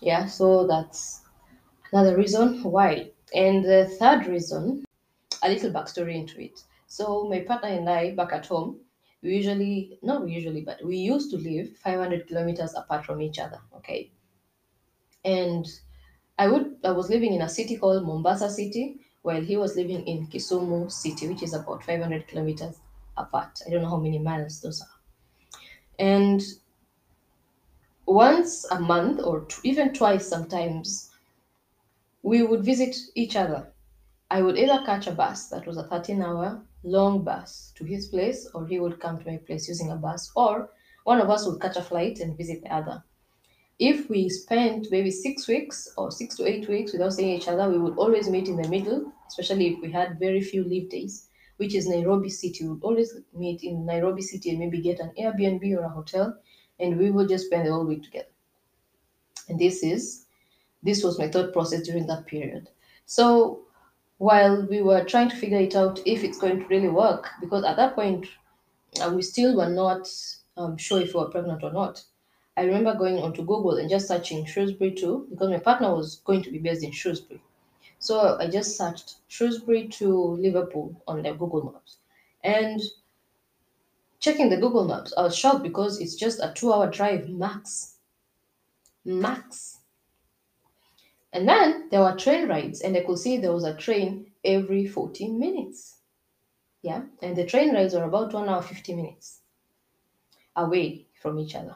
Yeah, 0.00 0.26
so 0.26 0.66
that's 0.66 1.22
another 1.92 2.16
reason 2.16 2.62
why. 2.62 3.10
And 3.34 3.64
the 3.64 3.86
third 3.98 4.26
reason, 4.26 4.84
a 5.42 5.48
little 5.48 5.70
backstory 5.70 6.14
into 6.14 6.40
it. 6.42 6.62
So 6.96 7.06
my 7.32 7.40
partner 7.40 7.70
and 7.78 7.88
I 7.90 8.14
back 8.14 8.32
at 8.32 8.46
home, 8.46 8.70
we 9.22 9.34
usually 9.36 9.98
not 10.02 10.28
usually, 10.28 10.62
but 10.70 10.84
we 10.84 10.96
used 10.98 11.30
to 11.32 11.38
live 11.50 11.76
500 11.86 12.26
kilometers 12.28 12.74
apart 12.82 13.04
from 13.06 13.20
each 13.28 13.38
other. 13.38 13.60
Okay, 13.78 14.00
and 15.24 15.66
I 16.38 16.48
would 16.48 16.78
I 16.84 16.92
was 16.92 17.10
living 17.10 17.34
in 17.34 17.42
a 17.42 17.48
city 17.48 17.76
called 17.76 18.06
Mombasa 18.06 18.50
City, 18.50 19.00
while 19.22 19.42
he 19.42 19.56
was 19.56 19.76
living 19.76 20.06
in 20.06 20.26
Kisumu 20.28 20.90
City, 20.92 21.28
which 21.28 21.42
is 21.42 21.54
about 21.54 21.84
500 21.84 22.28
kilometers 22.28 22.80
apart. 23.16 23.60
I 23.66 23.70
don't 23.70 23.82
know 23.82 23.90
how 23.90 23.98
many 24.00 24.18
miles 24.18 24.60
those 24.60 24.82
are. 24.82 24.88
And 25.98 26.40
once 28.06 28.64
a 28.70 28.80
month 28.80 29.20
or 29.20 29.40
t- 29.44 29.56
even 29.68 29.92
twice 29.92 30.26
sometimes, 30.26 31.10
we 32.22 32.42
would 32.42 32.64
visit 32.64 32.96
each 33.14 33.36
other. 33.36 33.72
I 34.30 34.42
would 34.42 34.58
either 34.58 34.84
catch 34.84 35.06
a 35.06 35.12
bus 35.12 35.48
that 35.50 35.66
was 35.66 35.76
a 35.76 35.86
13 35.88 36.22
hour 36.22 36.66
long 36.84 37.24
bus 37.24 37.72
to 37.76 37.84
his 37.84 38.06
place, 38.06 38.48
or 38.54 38.66
he 38.66 38.78
would 38.80 39.00
come 39.00 39.18
to 39.18 39.26
my 39.30 39.38
place 39.38 39.68
using 39.68 39.90
a 39.90 39.96
bus, 39.96 40.30
or 40.36 40.70
one 41.04 41.20
of 41.20 41.30
us 41.30 41.46
would 41.46 41.60
catch 41.60 41.76
a 41.76 41.82
flight 41.82 42.20
and 42.20 42.36
visit 42.36 42.62
the 42.62 42.72
other. 42.72 43.04
If 43.78 44.08
we 44.10 44.28
spent 44.28 44.90
maybe 44.90 45.10
six 45.10 45.48
weeks 45.48 45.88
or 45.96 46.10
six 46.10 46.36
to 46.36 46.46
eight 46.46 46.68
weeks 46.68 46.92
without 46.92 47.12
seeing 47.12 47.30
each 47.36 47.48
other, 47.48 47.68
we 47.70 47.78
would 47.78 47.98
always 47.98 48.28
meet 48.30 48.48
in 48.48 48.56
the 48.56 48.68
middle, 48.68 49.12
especially 49.28 49.68
if 49.68 49.80
we 49.80 49.90
had 49.92 50.18
very 50.18 50.40
few 50.40 50.64
leave 50.64 50.90
days, 50.90 51.28
which 51.56 51.74
is 51.74 51.88
Nairobi 51.88 52.30
City. 52.30 52.64
We 52.64 52.70
would 52.70 52.84
always 52.84 53.16
meet 53.32 53.62
in 53.62 53.86
Nairobi 53.86 54.22
City 54.22 54.50
and 54.50 54.58
maybe 54.60 54.80
get 54.80 55.00
an 55.00 55.12
Airbnb 55.18 55.76
or 55.76 55.84
a 55.84 55.88
hotel 55.88 56.38
and 56.80 56.98
we 56.98 57.10
would 57.10 57.28
just 57.28 57.46
spend 57.46 57.66
the 57.66 57.72
whole 57.72 57.86
week 57.86 58.02
together. 58.04 58.28
And 59.48 59.58
this 59.58 59.82
is 59.82 60.26
this 60.82 61.04
was 61.04 61.18
my 61.18 61.28
thought 61.28 61.52
process 61.52 61.82
during 61.86 62.06
that 62.08 62.26
period. 62.26 62.70
So 63.06 63.66
while 64.18 64.66
we 64.66 64.80
were 64.80 65.04
trying 65.04 65.28
to 65.28 65.36
figure 65.36 65.58
it 65.58 65.74
out 65.74 66.00
if 66.06 66.22
it's 66.24 66.38
going 66.38 66.60
to 66.60 66.66
really 66.66 66.88
work, 66.88 67.30
because 67.40 67.64
at 67.64 67.76
that 67.76 67.94
point 67.94 68.26
uh, 69.00 69.10
we 69.10 69.22
still 69.22 69.56
were 69.56 69.68
not 69.68 70.08
um, 70.56 70.76
sure 70.76 71.00
if 71.00 71.14
we 71.14 71.20
were 71.20 71.30
pregnant 71.30 71.62
or 71.62 71.72
not. 71.72 72.02
I 72.56 72.62
remember 72.62 72.94
going 72.94 73.18
onto 73.18 73.42
Google 73.42 73.76
and 73.78 73.90
just 73.90 74.06
searching 74.06 74.46
Shrewsbury 74.46 74.92
too, 74.92 75.26
because 75.30 75.50
my 75.50 75.58
partner 75.58 75.94
was 75.94 76.20
going 76.24 76.42
to 76.42 76.50
be 76.50 76.58
based 76.58 76.84
in 76.84 76.92
Shrewsbury. 76.92 77.42
So 77.98 78.38
I 78.38 78.48
just 78.48 78.76
searched 78.76 79.16
Shrewsbury 79.28 79.88
to 79.88 80.08
Liverpool 80.08 81.00
on 81.08 81.22
the 81.22 81.32
Google 81.32 81.72
Maps. 81.72 81.96
And 82.44 82.80
checking 84.20 84.50
the 84.50 84.58
Google 84.58 84.84
Maps, 84.84 85.12
I 85.16 85.22
was 85.22 85.36
shocked 85.36 85.62
because 85.62 86.00
it's 86.00 86.14
just 86.14 86.38
a 86.40 86.52
two 86.54 86.72
hour 86.72 86.88
drive 86.88 87.28
max. 87.28 87.96
Max. 89.04 89.78
And 91.34 91.48
then 91.48 91.88
there 91.90 92.00
were 92.00 92.14
train 92.14 92.46
rides, 92.48 92.80
and 92.82 92.96
I 92.96 93.00
could 93.00 93.18
see 93.18 93.36
there 93.36 93.52
was 93.52 93.64
a 93.64 93.74
train 93.74 94.30
every 94.44 94.86
14 94.86 95.36
minutes. 95.36 95.98
Yeah, 96.82 97.02
and 97.22 97.34
the 97.34 97.44
train 97.44 97.74
rides 97.74 97.92
are 97.92 98.04
about 98.04 98.32
one 98.32 98.48
hour 98.48 98.62
50 98.62 98.94
minutes 98.94 99.40
away 100.54 101.06
from 101.20 101.40
each 101.40 101.56
other. 101.56 101.74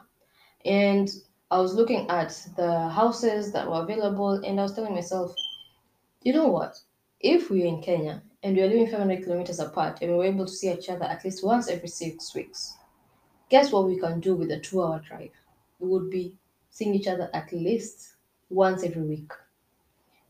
And 0.63 1.11
I 1.51 1.59
was 1.59 1.73
looking 1.73 2.09
at 2.09 2.29
the 2.55 2.87
houses 2.87 3.51
that 3.51 3.69
were 3.69 3.81
available, 3.81 4.31
and 4.45 4.57
I 4.57 4.63
was 4.63 4.73
telling 4.73 4.95
myself, 4.95 5.35
you 6.23 6.31
know 6.31 6.47
what? 6.47 6.79
If 7.19 7.49
we 7.49 7.63
are 7.63 7.67
in 7.67 7.81
Kenya 7.81 8.23
and 8.43 8.55
we 8.55 8.61
are 8.61 8.67
living 8.67 8.87
500 8.87 9.25
kilometers 9.25 9.59
apart 9.59 9.99
and 10.01 10.11
we 10.11 10.17
were 10.17 10.23
able 10.23 10.45
to 10.45 10.51
see 10.53 10.71
each 10.71 10.87
other 10.87 11.03
at 11.03 11.25
least 11.25 11.43
once 11.43 11.67
every 11.67 11.89
six 11.89 12.33
weeks, 12.33 12.75
guess 13.49 13.73
what 13.73 13.87
we 13.87 13.99
can 13.99 14.21
do 14.21 14.35
with 14.35 14.51
a 14.51 14.59
two 14.61 14.81
hour 14.81 15.01
drive? 15.05 15.31
We 15.79 15.89
would 15.89 16.09
be 16.09 16.37
seeing 16.69 16.95
each 16.95 17.07
other 17.07 17.29
at 17.33 17.51
least 17.51 18.13
once 18.49 18.83
every 18.83 19.03
week. 19.03 19.31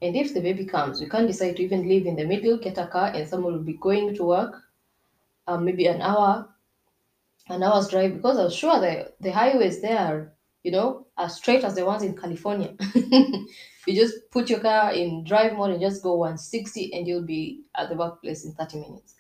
And 0.02 0.16
if 0.16 0.34
the 0.34 0.42
baby 0.42 0.66
comes, 0.66 1.02
we 1.02 1.10
can't 1.10 1.28
decide 1.28 1.58
to 1.58 1.64
even 1.64 1.88
live 1.88 2.06
in 2.06 2.16
the 2.16 2.26
middle, 2.26 2.58
get 2.58 2.78
a 2.78 2.88
car, 2.88 3.12
and 3.14 3.28
someone 3.28 3.54
will 3.54 3.64
be 3.64 3.74
going 3.74 4.16
to 4.16 4.24
work, 4.24 4.62
um, 5.48 5.66
maybe 5.66 5.88
an 5.88 6.02
hour, 6.02 6.48
an 7.50 7.64
hour's 7.64 7.90
drive, 7.90 8.16
because 8.16 8.38
I'm 8.38 8.50
sure 8.50 8.80
the, 8.80 9.12
the 9.20 9.32
highways 9.32 9.82
there, 9.82 10.34
you 10.64 10.72
know, 10.72 11.08
as 11.18 11.36
straight 11.36 11.64
as 11.66 11.76
the 11.76 11.86
ones 11.86 12.04
in 12.04 12.16
California. 12.16 12.76
you 12.96 13.96
just 13.96 14.30
put 14.32 14.50
your 14.50 14.60
car 14.60 14.94
in 14.94 15.24
drive 15.24 15.54
mode 15.54 15.72
and 15.72 15.82
just 15.82 16.04
go 16.04 16.16
160 16.16 16.94
and 16.94 17.08
you'll 17.08 17.26
be 17.26 17.62
at 17.76 17.90
the 17.90 17.96
workplace 17.96 18.46
in 18.46 18.54
30 18.54 18.80
minutes. 18.80 19.16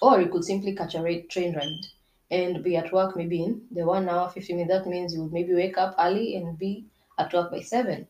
Or 0.00 0.20
you 0.20 0.28
could 0.28 0.44
simply 0.44 0.74
catch 0.74 0.94
a 0.94 1.22
train 1.22 1.54
ride 1.54 1.86
and 2.30 2.62
be 2.62 2.76
at 2.76 2.92
work 2.92 3.16
maybe 3.16 3.42
in 3.42 3.62
the 3.70 3.84
one 3.84 4.08
hour, 4.08 4.30
50 4.30 4.54
minutes. 4.54 4.72
That 4.72 4.88
means 4.88 5.14
you 5.14 5.22
would 5.22 5.32
maybe 5.32 5.54
wake 5.54 5.76
up 5.76 5.94
early 5.98 6.36
and 6.36 6.58
be 6.58 6.86
at 7.18 7.32
work 7.34 7.50
by 7.50 7.60
7. 7.60 8.06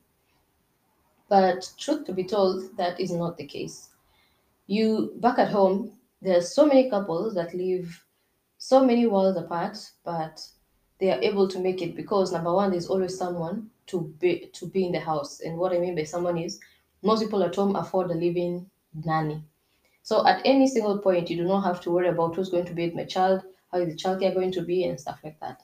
But 1.33 1.73
truth 1.79 2.05
to 2.05 2.13
be 2.13 2.25
told, 2.25 2.77
that 2.77 3.01
is 3.01 3.11
not 3.11 3.39
the 3.39 3.47
case. 3.47 3.89
You 4.67 5.15
back 5.17 5.39
at 5.39 5.49
home, 5.49 5.93
there's 6.21 6.55
so 6.55 6.67
many 6.67 6.91
couples 6.91 7.35
that 7.37 7.55
live 7.55 8.05
so 8.59 8.85
many 8.85 9.07
worlds 9.07 9.39
apart, 9.39 9.79
but 10.05 10.47
they 10.99 11.11
are 11.11 11.23
able 11.23 11.49
to 11.49 11.59
make 11.59 11.81
it 11.81 11.97
because 11.97 12.33
number 12.33 12.53
one, 12.53 12.71
there's 12.71 12.87
always 12.87 13.17
someone 13.17 13.71
to 13.87 14.15
be 14.21 14.51
to 14.53 14.67
be 14.67 14.85
in 14.85 14.93
the 14.93 15.01
house. 15.01 15.41
And 15.41 15.57
what 15.57 15.73
I 15.73 15.79
mean 15.79 15.97
by 15.97 16.05
someone 16.05 16.37
is 16.37 16.61
most 17.01 17.23
people 17.23 17.43
at 17.43 17.57
home 17.57 17.77
afford 17.77 18.11
a 18.11 18.15
living 18.27 18.71
nanny. 18.93 19.43
So 20.03 20.27
at 20.27 20.43
any 20.45 20.67
single 20.67 20.99
point, 20.99 21.31
you 21.31 21.39
do 21.39 21.45
not 21.45 21.65
have 21.65 21.81
to 21.81 21.91
worry 21.91 22.09
about 22.09 22.37
who's 22.37 22.51
going 22.51 22.67
to 22.67 22.75
be 22.75 22.85
with 22.85 22.95
my 22.95 23.07
child, 23.07 23.43
how 23.71 23.79
is 23.79 23.89
the 23.89 24.03
childcare 24.03 24.35
going 24.35 24.53
to 24.53 24.61
be, 24.61 24.85
and 24.85 25.01
stuff 25.01 25.21
like 25.25 25.41
that. 25.41 25.63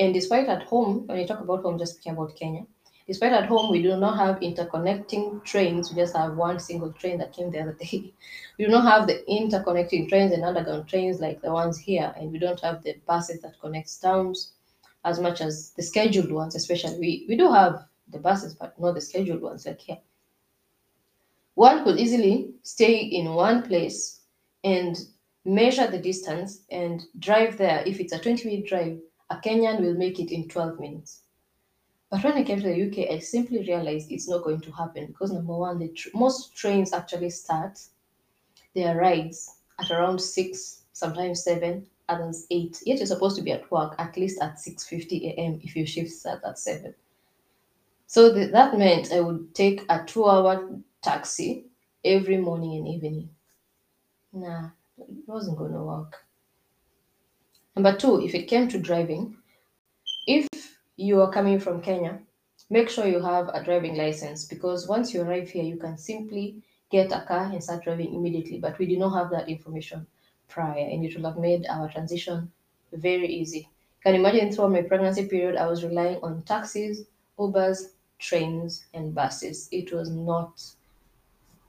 And 0.00 0.12
despite 0.12 0.48
at 0.48 0.64
home, 0.64 1.06
when 1.06 1.18
I 1.18 1.24
talk 1.24 1.40
about 1.40 1.62
home, 1.62 1.78
just 1.78 1.94
speaking 1.94 2.14
about 2.14 2.34
Kenya, 2.34 2.66
Despite 3.06 3.32
at 3.32 3.46
home, 3.46 3.70
we 3.70 3.82
do 3.82 3.96
not 3.96 4.16
have 4.16 4.40
interconnecting 4.40 5.44
trains. 5.44 5.90
We 5.90 5.96
just 5.96 6.16
have 6.16 6.36
one 6.36 6.58
single 6.58 6.90
train 6.92 7.18
that 7.18 7.34
came 7.34 7.50
the 7.50 7.60
other 7.60 7.74
day. 7.74 8.14
We 8.58 8.64
do 8.64 8.70
not 8.70 8.84
have 8.84 9.06
the 9.06 9.22
interconnecting 9.28 10.08
trains 10.08 10.32
and 10.32 10.44
underground 10.44 10.88
trains 10.88 11.20
like 11.20 11.42
the 11.42 11.52
ones 11.52 11.76
here, 11.76 12.14
and 12.16 12.32
we 12.32 12.38
don't 12.38 12.60
have 12.60 12.82
the 12.82 12.94
buses 13.06 13.42
that 13.42 13.60
connect 13.60 14.00
towns 14.00 14.54
as 15.04 15.20
much 15.20 15.40
as 15.42 15.72
the 15.72 15.82
scheduled 15.82 16.32
ones, 16.32 16.54
especially. 16.54 16.98
We, 16.98 17.26
we 17.28 17.36
do 17.36 17.52
have 17.52 17.84
the 18.08 18.18
buses, 18.20 18.54
but 18.54 18.80
not 18.80 18.94
the 18.94 19.00
scheduled 19.02 19.42
ones 19.42 19.66
like 19.66 19.80
here. 19.80 19.98
One 21.54 21.84
could 21.84 21.98
easily 21.98 22.54
stay 22.62 22.96
in 22.96 23.34
one 23.34 23.62
place 23.62 24.22
and 24.62 24.96
measure 25.44 25.86
the 25.88 25.98
distance 25.98 26.62
and 26.70 27.02
drive 27.18 27.58
there. 27.58 27.82
If 27.86 28.00
it's 28.00 28.12
a 28.14 28.18
20 28.18 28.48
minute 28.48 28.66
drive, 28.66 28.98
a 29.28 29.36
Kenyan 29.36 29.80
will 29.80 29.94
make 29.94 30.18
it 30.18 30.32
in 30.32 30.48
12 30.48 30.80
minutes. 30.80 31.23
But 32.14 32.22
when 32.22 32.34
I 32.34 32.44
came 32.44 32.60
to 32.60 32.68
the 32.68 32.86
UK, 32.86 33.12
I 33.12 33.18
simply 33.18 33.58
realized 33.66 34.12
it's 34.12 34.28
not 34.28 34.44
going 34.44 34.60
to 34.60 34.70
happen 34.70 35.06
because 35.06 35.32
number 35.32 35.56
one, 35.56 35.80
the 35.80 35.88
tr- 35.88 36.10
most 36.14 36.54
trains 36.54 36.92
actually 36.92 37.30
start 37.30 37.76
their 38.72 38.96
rides 38.96 39.56
at 39.80 39.90
around 39.90 40.20
six, 40.20 40.84
sometimes 40.92 41.42
seven, 41.42 41.88
others 42.08 42.46
eight. 42.52 42.80
Yet 42.86 42.98
you're 42.98 43.08
supposed 43.08 43.34
to 43.38 43.42
be 43.42 43.50
at 43.50 43.68
work 43.72 43.96
at 43.98 44.16
least 44.16 44.40
at 44.40 44.60
six 44.60 44.84
fifty 44.84 45.26
a.m. 45.30 45.58
if 45.64 45.74
your 45.74 45.86
shift 45.86 46.12
starts 46.12 46.44
at 46.46 46.56
seven. 46.56 46.94
So 48.06 48.32
th- 48.32 48.52
that 48.52 48.78
meant 48.78 49.12
I 49.12 49.18
would 49.18 49.52
take 49.52 49.84
a 49.88 50.04
two-hour 50.04 50.70
taxi 51.02 51.64
every 52.04 52.36
morning 52.36 52.76
and 52.76 52.86
evening. 52.86 53.28
Nah, 54.32 54.68
it 54.98 55.26
wasn't 55.26 55.58
going 55.58 55.72
to 55.72 55.82
work. 55.82 56.24
Number 57.74 57.96
two, 57.96 58.24
if 58.24 58.36
it 58.36 58.44
came 58.46 58.68
to 58.68 58.78
driving, 58.78 59.36
you 60.96 61.20
are 61.20 61.32
coming 61.32 61.58
from 61.58 61.82
Kenya, 61.82 62.20
make 62.70 62.88
sure 62.88 63.06
you 63.06 63.20
have 63.20 63.48
a 63.48 63.62
driving 63.62 63.96
license 63.96 64.44
because 64.44 64.88
once 64.88 65.12
you 65.12 65.22
arrive 65.22 65.50
here, 65.50 65.64
you 65.64 65.76
can 65.76 65.98
simply 65.98 66.62
get 66.90 67.12
a 67.12 67.24
car 67.26 67.44
and 67.44 67.62
start 67.62 67.84
driving 67.84 68.14
immediately. 68.14 68.58
But 68.58 68.78
we 68.78 68.86
did 68.86 68.98
not 68.98 69.16
have 69.18 69.30
that 69.30 69.48
information 69.48 70.06
prior, 70.48 70.78
and 70.78 71.04
it 71.04 71.14
would 71.16 71.24
have 71.24 71.38
made 71.38 71.66
our 71.68 71.90
transition 71.90 72.52
very 72.92 73.26
easy. 73.26 73.68
Can 74.02 74.14
you 74.14 74.20
imagine 74.20 74.52
throughout 74.52 74.72
my 74.72 74.82
pregnancy 74.82 75.26
period, 75.26 75.56
I 75.56 75.66
was 75.66 75.84
relying 75.84 76.18
on 76.22 76.42
taxis, 76.42 77.06
Ubers, 77.38 77.90
trains, 78.18 78.84
and 78.94 79.14
buses. 79.14 79.68
It 79.72 79.92
was 79.92 80.10
not. 80.10 80.62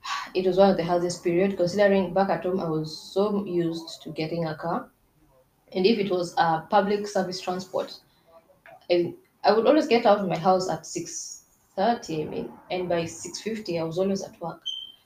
It 0.36 0.46
was 0.46 0.58
one 0.58 0.70
of 0.70 0.78
the 0.78 0.84
hardest 0.84 1.24
period 1.24 1.58
considering 1.58 2.14
back 2.14 2.30
at 2.30 2.44
home 2.44 2.60
I 2.60 2.70
was 2.70 2.96
so 2.96 3.46
used 3.46 4.04
to 4.04 4.10
getting 4.12 4.46
a 4.46 4.56
car, 4.56 4.90
and 5.72 5.86
if 5.86 5.98
it 5.98 6.12
was 6.12 6.36
a 6.38 6.62
public 6.70 7.08
service 7.08 7.42
transport, 7.42 8.00
I, 8.90 9.14
I 9.44 9.54
would 9.54 9.68
always 9.68 9.88
get 9.88 10.06
out 10.06 10.20
of 10.20 10.28
my 10.28 10.38
house 10.38 10.70
at 10.70 10.84
6.30, 10.84 12.28
I 12.28 12.30
mean, 12.30 12.52
and 12.72 12.90
by 12.90 13.04
6.50 13.04 13.80
I 13.80 13.84
was 13.84 13.98
always 13.98 14.24
at 14.24 14.40
work. 14.42 14.62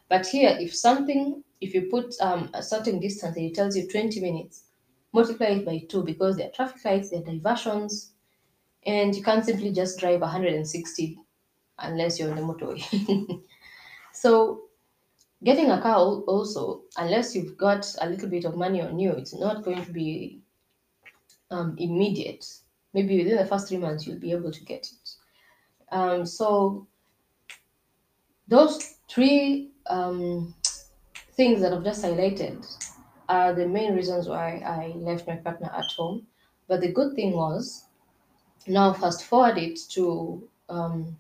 But 0.09 0.25
here, 0.25 0.57
if 0.59 0.75
something, 0.75 1.43
if 1.61 1.73
you 1.73 1.87
put 1.91 2.15
um, 2.21 2.49
a 2.53 2.63
certain 2.63 2.99
distance 2.99 3.37
and 3.37 3.45
it 3.45 3.55
tells 3.55 3.75
you 3.75 3.87
20 3.87 4.19
minutes, 4.21 4.63
multiply 5.13 5.47
it 5.47 5.65
by 5.65 5.83
two 5.89 6.03
because 6.03 6.37
there 6.37 6.47
are 6.47 6.51
traffic 6.51 6.83
lights, 6.83 7.09
there 7.09 7.19
are 7.19 7.23
diversions, 7.25 8.11
and 8.85 9.15
you 9.15 9.23
can't 9.23 9.45
simply 9.45 9.71
just 9.71 9.99
drive 9.99 10.21
160 10.21 11.17
unless 11.79 12.19
you're 12.19 12.31
on 12.31 12.35
the 12.35 12.41
motorway. 12.41 13.41
so 14.13 14.61
getting 15.43 15.69
a 15.69 15.81
car 15.81 15.97
also, 15.97 16.83
unless 16.97 17.35
you've 17.35 17.57
got 17.57 17.85
a 18.01 18.09
little 18.09 18.29
bit 18.29 18.45
of 18.45 18.55
money 18.55 18.81
on 18.81 18.99
you, 18.99 19.11
it's 19.11 19.33
not 19.33 19.63
going 19.63 19.83
to 19.83 19.91
be 19.91 20.41
um, 21.51 21.75
immediate 21.77 22.45
maybe 22.93 23.17
within 23.17 23.37
the 23.37 23.45
first 23.45 23.67
three 23.67 23.77
months 23.77 24.05
you'll 24.05 24.19
be 24.19 24.31
able 24.31 24.51
to 24.51 24.63
get 24.65 24.87
it. 24.87 25.09
Um, 25.91 26.25
so 26.25 26.87
those 28.47 28.95
three 29.07 29.71
um, 29.87 30.53
things 31.33 31.61
that 31.61 31.73
i've 31.73 31.83
just 31.83 32.03
highlighted 32.03 32.65
are 33.29 33.53
the 33.53 33.67
main 33.67 33.95
reasons 33.95 34.27
why 34.27 34.61
i 34.65 34.87
left 34.97 35.27
my 35.27 35.35
partner 35.35 35.71
at 35.75 35.91
home. 35.91 36.25
But 36.67 36.81
the 36.81 36.91
good 36.91 37.15
thing 37.15 37.33
was 37.33 37.85
now 38.67 38.93
fast 38.93 39.23
forward 39.23 39.57
it 39.57 39.79
to 39.91 40.47
um, 40.67 41.17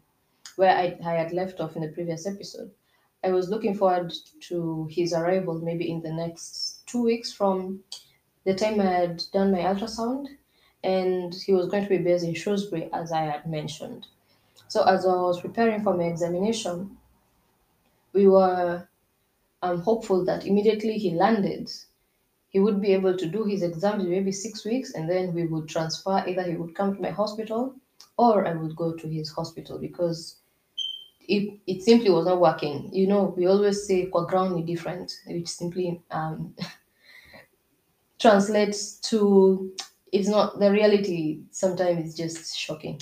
where 0.55 0.75
I, 0.75 0.97
I 1.03 1.13
had 1.13 1.31
left 1.31 1.59
off 1.59 1.75
in 1.75 1.81
the 1.81 1.87
previous 1.89 2.27
episode. 2.27 2.71
I 3.23 3.31
was 3.31 3.49
looking 3.49 3.73
forward 3.73 4.13
to 4.49 4.87
his 4.91 5.13
arrival 5.13 5.59
maybe 5.59 5.89
in 5.89 6.01
the 6.01 6.11
next 6.11 6.83
two 6.85 7.03
weeks 7.03 7.31
from 7.31 7.83
the 8.45 8.55
time 8.55 8.79
i 8.79 8.85
had 8.85 9.21
done 9.33 9.51
my 9.51 9.59
ultrasound 9.59 10.27
and 10.83 11.33
he 11.33 11.53
was 11.53 11.67
going 11.67 11.83
to 11.83 11.89
be 11.89 11.97
based 11.97 12.25
in 12.25 12.33
Shrewsbury, 12.33 12.89
as 12.93 13.11
I 13.11 13.21
had 13.21 13.45
mentioned. 13.49 14.07
So, 14.67 14.83
as 14.83 15.05
I 15.05 15.13
was 15.13 15.41
preparing 15.41 15.83
for 15.83 15.95
my 15.95 16.05
examination, 16.05 16.97
we 18.13 18.27
were 18.27 18.87
um, 19.61 19.81
hopeful 19.81 20.25
that 20.25 20.45
immediately 20.45 20.97
he 20.97 21.11
landed, 21.11 21.69
he 22.49 22.59
would 22.59 22.81
be 22.81 22.93
able 22.93 23.15
to 23.17 23.27
do 23.27 23.43
his 23.43 23.61
exams 23.63 24.03
in 24.03 24.09
maybe 24.09 24.31
six 24.31 24.65
weeks, 24.65 24.93
and 24.93 25.09
then 25.09 25.33
we 25.33 25.45
would 25.45 25.67
transfer. 25.67 26.23
Either 26.27 26.43
he 26.43 26.55
would 26.55 26.75
come 26.75 26.95
to 26.95 27.01
my 27.01 27.11
hospital, 27.11 27.75
or 28.17 28.47
I 28.47 28.53
would 28.53 28.75
go 28.75 28.93
to 28.93 29.07
his 29.07 29.29
hospital 29.31 29.77
because 29.77 30.37
it, 31.27 31.59
it 31.67 31.83
simply 31.83 32.09
was 32.09 32.25
not 32.25 32.41
working. 32.41 32.89
You 32.93 33.07
know, 33.07 33.33
we 33.37 33.45
always 33.47 33.85
say 33.85 34.07
"kwa 34.07 34.25
ground 34.25 34.65
different," 34.65 35.13
which 35.27 35.47
simply 35.47 36.01
um, 36.11 36.55
translates 38.19 38.99
to 39.09 39.73
it's 40.11 40.27
not 40.27 40.59
the 40.59 40.71
reality 40.71 41.41
sometimes 41.51 42.05
it's 42.05 42.15
just 42.15 42.57
shocking. 42.57 42.99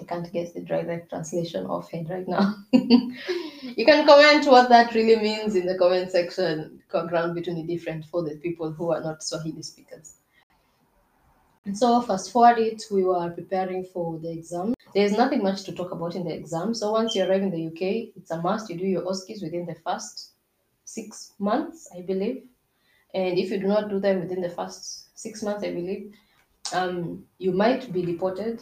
I 0.00 0.04
can't 0.04 0.32
get 0.32 0.54
the 0.54 0.60
direct 0.60 1.10
translation 1.10 1.66
of 1.66 1.88
head 1.90 2.10
right 2.10 2.26
now. 2.26 2.56
You 3.76 3.86
can 3.86 4.06
comment 4.06 4.46
what 4.46 4.68
that 4.68 4.94
really 4.94 5.16
means 5.16 5.56
in 5.56 5.66
the 5.66 5.78
comment 5.78 6.10
section 6.10 6.82
ground 6.88 7.34
between 7.34 7.56
the 7.56 7.62
different 7.62 8.04
for 8.04 8.22
the 8.22 8.36
people 8.36 8.70
who 8.70 8.92
are 8.92 9.00
not 9.00 9.22
swahili 9.22 9.62
speakers. 9.62 10.16
And 11.64 11.76
so 11.76 12.02
fast 12.02 12.30
forward 12.30 12.58
it 12.58 12.82
we 12.90 13.04
were 13.04 13.30
preparing 13.30 13.84
for 13.84 14.18
the 14.18 14.30
exam. 14.30 14.74
There's 14.94 15.12
nothing 15.12 15.42
much 15.42 15.64
to 15.64 15.72
talk 15.72 15.92
about 15.92 16.14
in 16.14 16.24
the 16.24 16.34
exam. 16.34 16.74
So 16.74 16.92
once 16.92 17.14
you 17.14 17.24
arrive 17.24 17.42
in 17.42 17.50
the 17.50 17.66
uk 17.68 17.80
it's 17.80 18.30
a 18.30 18.40
must. 18.40 18.68
You 18.68 18.76
do 18.76 18.86
your 18.86 19.02
OSCEs 19.02 19.42
within 19.42 19.64
the 19.66 19.76
first 19.76 20.32
six 20.84 21.32
months 21.38 21.88
i 21.96 22.02
believe. 22.02 22.42
And 23.14 23.38
if 23.38 23.50
you 23.50 23.58
do 23.58 23.66
not 23.66 23.88
do 23.88 23.98
them 23.98 24.20
within 24.20 24.42
the 24.42 24.50
first 24.50 25.18
six 25.18 25.42
months 25.42 25.64
i 25.64 25.70
believe 25.70 26.12
um, 26.72 27.24
you 27.38 27.52
might 27.52 27.92
be 27.92 28.04
deported. 28.04 28.60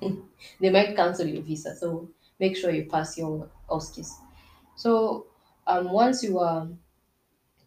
they 0.60 0.70
might 0.70 0.96
cancel 0.96 1.26
your 1.26 1.42
visa. 1.42 1.74
So 1.74 2.08
make 2.38 2.56
sure 2.56 2.70
you 2.70 2.84
pass 2.84 3.18
your 3.18 3.48
OSCEs. 3.68 4.10
So 4.76 5.26
um, 5.66 5.90
once 5.92 6.22
you 6.22 6.38
are 6.38 6.68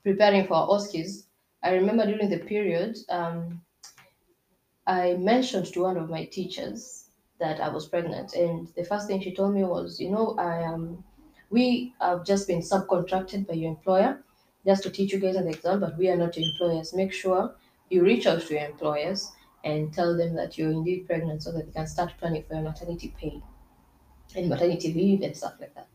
preparing 0.04 0.48
for 0.48 0.56
OSCEs, 0.56 1.25
I 1.62 1.72
remember 1.74 2.06
during 2.06 2.30
the 2.30 2.40
period, 2.40 2.98
um, 3.10 3.62
I 4.86 5.13
mentioned 5.13 5.68
to 5.68 5.82
one 5.82 5.98
of 5.98 6.10
my 6.10 6.25
teachers 6.25 7.06
that 7.40 7.62
I 7.62 7.70
was 7.70 7.88
pregnant, 7.88 8.34
and 8.36 8.68
the 8.75 8.84
first 8.84 9.08
thing 9.08 9.22
she 9.22 9.34
told 9.34 9.54
me 9.54 9.63
was, 9.63 10.00
you 10.00 10.12
know, 10.12 10.36
I 10.38 10.62
am. 10.62 11.04
We 11.50 11.94
have 12.02 12.25
just 12.25 12.48
been 12.48 12.62
subcontracted 12.62 13.48
by 13.48 13.54
your 13.54 13.70
employer 13.70 14.24
just 14.66 14.84
to 14.84 14.90
teach 14.90 15.13
you 15.13 15.20
guys 15.20 15.36
an 15.36 15.48
exam, 15.48 15.80
but 15.80 15.98
we 15.98 16.10
are 16.10 16.18
not 16.18 16.36
your 16.36 16.50
employers. 16.50 16.94
Make 16.94 17.13
sure 17.13 17.56
you 17.90 18.04
reach 18.04 18.25
out 18.25 18.42
to 18.42 18.54
your 18.54 18.66
employers 18.66 19.32
and 19.63 19.93
tell 19.93 20.15
them 20.17 20.36
that 20.36 20.58
you're 20.58 20.72
indeed 20.72 21.05
pregnant 21.08 21.43
so 21.43 21.51
that 21.51 21.65
they 21.65 21.72
can 21.72 21.88
start 21.88 22.13
planning 22.17 22.43
for 22.43 22.55
your 22.55 22.63
maternity 22.63 23.13
pay 23.17 23.41
and 24.36 24.50
maternity 24.50 24.93
leave 24.93 25.22
and 25.22 25.36
stuff 25.36 25.53
like 25.60 25.74
that. 25.75 25.88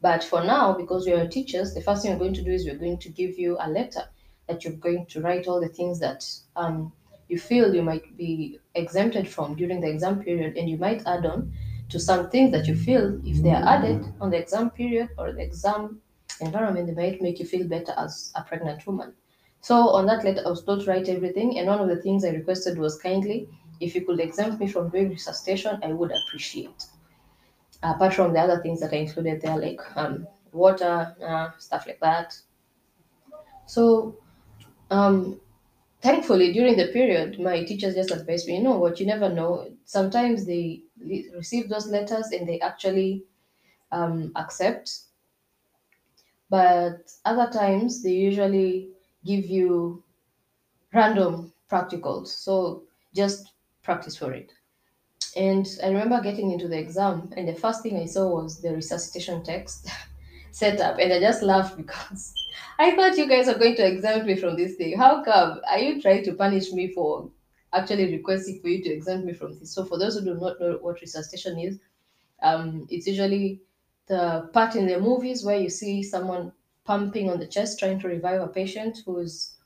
But 0.00 0.22
for 0.24 0.44
now, 0.44 0.72
because 0.74 1.06
we 1.06 1.12
are 1.12 1.26
teachers, 1.26 1.74
the 1.74 1.80
first 1.80 2.02
thing 2.02 2.12
we're 2.12 2.18
going 2.18 2.34
to 2.34 2.42
do 2.42 2.52
is 2.52 2.66
we're 2.66 2.76
going 2.78 2.98
to 2.98 3.08
give 3.08 3.38
you 3.38 3.56
a 3.60 3.68
letter 3.70 4.02
that 4.46 4.64
you're 4.64 4.74
going 4.74 5.06
to 5.06 5.20
write 5.20 5.46
all 5.46 5.60
the 5.60 5.68
things 5.68 5.98
that 6.00 6.26
um, 6.56 6.92
you 7.28 7.38
feel 7.38 7.74
you 7.74 7.82
might 7.82 8.16
be 8.16 8.58
exempted 8.74 9.26
from 9.28 9.54
during 9.54 9.80
the 9.80 9.88
exam 9.88 10.22
period, 10.22 10.56
and 10.56 10.68
you 10.68 10.76
might 10.76 11.06
add 11.06 11.24
on 11.24 11.52
to 11.88 11.98
some 11.98 12.28
things 12.30 12.50
that 12.52 12.66
you 12.66 12.74
feel 12.74 13.20
if 13.24 13.42
they 13.42 13.50
are 13.50 13.64
added 13.64 14.04
on 14.20 14.30
the 14.30 14.36
exam 14.38 14.70
period 14.70 15.08
or 15.16 15.32
the 15.32 15.40
exam 15.42 16.00
environment, 16.40 16.86
they 16.86 16.94
might 16.94 17.22
make 17.22 17.38
you 17.38 17.46
feel 17.46 17.66
better 17.66 17.92
as 17.96 18.32
a 18.34 18.42
pregnant 18.42 18.86
woman. 18.86 19.14
So 19.64 19.88
on 19.90 20.06
that 20.06 20.24
letter, 20.24 20.42
I 20.46 20.50
was 20.50 20.64
told 20.64 20.82
to 20.84 20.90
write 20.90 21.08
everything, 21.08 21.58
and 21.58 21.66
one 21.68 21.80
of 21.80 21.88
the 21.88 22.00
things 22.02 22.24
I 22.24 22.30
requested 22.30 22.78
was 22.78 22.96
kindly, 22.96 23.48
if 23.80 23.96
you 23.96 24.06
could 24.06 24.20
exempt 24.20 24.60
me 24.60 24.68
from 24.68 24.90
doing 24.90 25.10
resuscitation, 25.10 25.80
I 25.82 25.92
would 25.92 26.12
appreciate 26.12 26.86
apart 27.82 28.14
from 28.14 28.32
the 28.32 28.40
other 28.40 28.60
things 28.62 28.80
that 28.80 28.92
are 28.92 28.96
included 28.96 29.40
there, 29.42 29.58
like 29.58 29.80
um, 29.96 30.26
water, 30.52 31.14
uh, 31.22 31.50
stuff 31.58 31.86
like 31.86 32.00
that. 32.00 32.36
So, 33.66 34.16
um, 34.90 35.40
thankfully, 36.02 36.52
during 36.52 36.76
the 36.76 36.88
period, 36.88 37.40
my 37.40 37.64
teachers 37.64 37.94
just 37.96 38.12
advised 38.12 38.48
me, 38.48 38.56
you 38.58 38.62
know 38.62 38.78
what, 38.78 39.00
you 39.00 39.06
never 39.06 39.30
know. 39.30 39.70
Sometimes 39.84 40.46
they 40.46 40.82
receive 41.34 41.70
those 41.70 41.88
letters 41.88 42.32
and 42.32 42.48
they 42.48 42.60
actually 42.60 43.24
um, 43.92 44.32
accept, 44.36 45.00
but 46.50 47.12
other 47.24 47.50
times 47.50 48.02
they 48.02 48.12
usually 48.12 48.90
give 49.24 49.46
you 49.46 50.02
random 50.92 51.52
practicals. 51.70 52.28
So 52.28 52.84
just 53.14 53.52
practice 53.82 54.16
for 54.16 54.32
it. 54.32 54.52
And 55.36 55.66
I 55.82 55.88
remember 55.88 56.20
getting 56.22 56.52
into 56.52 56.68
the 56.68 56.78
exam, 56.78 57.32
and 57.36 57.48
the 57.48 57.54
first 57.54 57.82
thing 57.82 57.96
I 57.96 58.06
saw 58.06 58.28
was 58.28 58.60
the 58.60 58.72
resuscitation 58.72 59.42
text 59.42 59.88
set 60.52 60.80
up, 60.80 60.98
and 60.98 61.12
I 61.12 61.18
just 61.20 61.42
laughed 61.42 61.76
because 61.82 62.32
I 62.78 62.94
thought 62.94 63.18
you 63.18 63.28
guys 63.28 63.48
are 63.48 63.58
going 63.58 63.74
to 63.76 63.86
exempt 63.86 64.26
me 64.26 64.36
from 64.36 64.56
this 64.56 64.76
thing. 64.76 64.96
How 64.96 65.24
come? 65.24 65.60
Are 65.68 65.78
you 65.78 66.00
trying 66.00 66.24
to 66.24 66.34
punish 66.34 66.72
me 66.72 66.92
for 66.92 67.30
actually 67.72 68.12
requesting 68.12 68.60
for 68.60 68.68
you 68.68 68.82
to 68.84 68.90
exempt 68.90 69.26
me 69.26 69.32
from 69.32 69.58
this? 69.58 69.72
So, 69.72 69.84
for 69.84 69.98
those 69.98 70.16
who 70.16 70.24
do 70.24 70.34
not 70.34 70.60
know 70.60 70.78
what 70.80 71.00
resuscitation 71.00 71.58
is, 71.58 71.78
um, 72.42 72.86
it's 72.88 73.08
usually 73.08 73.60
the 74.06 74.48
part 74.52 74.76
in 74.76 74.86
the 74.86 75.00
movies 75.00 75.44
where 75.44 75.58
you 75.58 75.70
see 75.70 76.02
someone 76.02 76.52
pumping 76.84 77.30
on 77.30 77.38
the 77.38 77.46
chest 77.46 77.78
trying 77.78 77.98
to 78.00 78.08
revive 78.08 78.40
a 78.40 78.48
patient 78.48 78.98
who's 79.06 79.56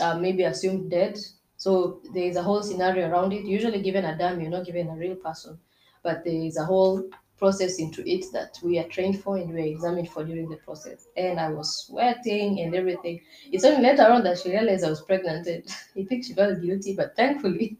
uh, 0.00 0.18
maybe 0.18 0.44
assumed 0.44 0.90
dead. 0.90 1.18
So 1.56 2.00
there 2.12 2.24
is 2.24 2.36
a 2.36 2.42
whole 2.42 2.62
scenario 2.62 3.08
around 3.10 3.32
it. 3.32 3.44
Usually 3.44 3.82
given 3.82 4.04
a 4.04 4.16
dummy, 4.18 4.42
you're 4.42 4.50
not 4.50 4.66
given 4.66 4.88
a 4.88 4.96
real 4.96 5.16
person, 5.16 5.60
but 6.02 6.24
there 6.24 6.34
is 6.34 6.56
a 6.56 6.64
whole 6.64 7.08
process 7.36 7.78
into 7.80 8.08
it 8.08 8.24
that 8.32 8.58
we 8.62 8.78
are 8.78 8.88
trained 8.88 9.20
for 9.22 9.36
and 9.36 9.52
we 9.52 9.60
are 9.62 9.64
examined 9.66 10.08
for 10.08 10.24
during 10.24 10.48
the 10.48 10.56
process. 10.56 11.08
And 11.16 11.40
I 11.40 11.50
was 11.50 11.84
sweating 11.86 12.60
and 12.60 12.74
everything. 12.74 13.20
It's 13.50 13.64
only 13.64 13.82
later 13.82 14.04
on 14.10 14.22
that 14.24 14.38
she 14.38 14.50
realized 14.50 14.84
I 14.84 14.90
was 14.90 15.02
pregnant. 15.02 15.46
And 15.48 15.64
I 15.96 16.04
think 16.04 16.24
she 16.24 16.34
felt 16.34 16.60
guilty, 16.60 16.94
but 16.94 17.16
thankfully 17.16 17.78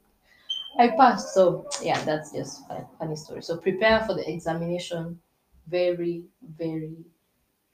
I 0.78 0.88
passed. 0.88 1.34
So 1.34 1.68
yeah, 1.82 2.02
that's 2.04 2.32
just 2.32 2.62
a 2.70 2.86
funny 2.98 3.16
story. 3.16 3.42
So 3.42 3.56
prepare 3.58 4.00
for 4.04 4.14
the 4.14 4.28
examination 4.30 5.20
very, 5.66 6.24
very 6.42 6.96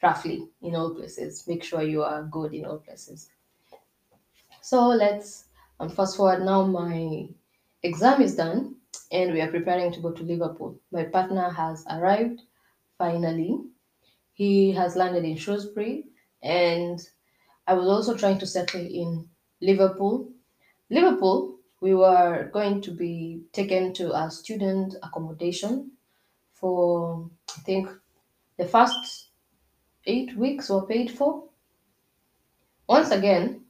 roughly 0.02 0.48
in 0.62 0.74
all 0.74 0.94
places. 0.94 1.44
Make 1.46 1.64
sure 1.64 1.82
you 1.82 2.02
are 2.02 2.22
good 2.24 2.54
in 2.54 2.64
all 2.64 2.78
places. 2.78 3.28
So 4.60 4.88
let's 4.88 5.44
um, 5.80 5.88
fast 5.88 6.16
forward 6.16 6.44
now. 6.44 6.64
My 6.64 7.28
exam 7.82 8.22
is 8.22 8.36
done 8.36 8.76
and 9.10 9.32
we 9.32 9.40
are 9.40 9.50
preparing 9.50 9.92
to 9.92 10.00
go 10.00 10.12
to 10.12 10.22
Liverpool. 10.22 10.78
My 10.92 11.04
partner 11.04 11.50
has 11.50 11.84
arrived 11.90 12.42
finally. 12.98 13.60
He 14.34 14.72
has 14.72 14.96
landed 14.96 15.24
in 15.24 15.36
Shrewsbury 15.36 16.04
and 16.42 17.00
I 17.66 17.74
was 17.74 17.88
also 17.88 18.16
trying 18.16 18.38
to 18.38 18.46
settle 18.46 18.80
in 18.80 19.28
Liverpool. 19.60 20.30
Liverpool, 20.90 21.56
we 21.80 21.94
were 21.94 22.50
going 22.52 22.80
to 22.82 22.90
be 22.90 23.42
taken 23.52 23.92
to 23.94 24.16
a 24.16 24.30
student 24.30 24.96
accommodation 25.02 25.92
for, 26.52 27.28
I 27.56 27.60
think, 27.60 27.88
the 28.56 28.64
first 28.66 29.27
eight 30.08 30.36
weeks 30.36 30.68
were 30.70 30.86
paid 30.86 31.10
for. 31.10 31.44
Once 32.88 33.10
again, 33.10 33.64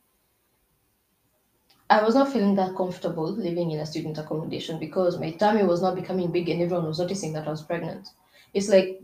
I 1.90 2.02
was 2.02 2.14
not 2.14 2.32
feeling 2.32 2.54
that 2.54 2.76
comfortable 2.76 3.30
living 3.32 3.70
in 3.70 3.80
a 3.80 3.86
student 3.86 4.18
accommodation 4.18 4.78
because 4.78 5.18
my 5.18 5.32
tummy 5.32 5.64
was 5.64 5.82
not 5.82 5.94
becoming 5.94 6.30
big 6.30 6.48
and 6.48 6.62
everyone 6.62 6.86
was 6.86 7.00
noticing 7.00 7.32
that 7.32 7.46
I 7.46 7.50
was 7.50 7.62
pregnant. 7.62 8.10
It's 8.54 8.68
like, 8.68 9.02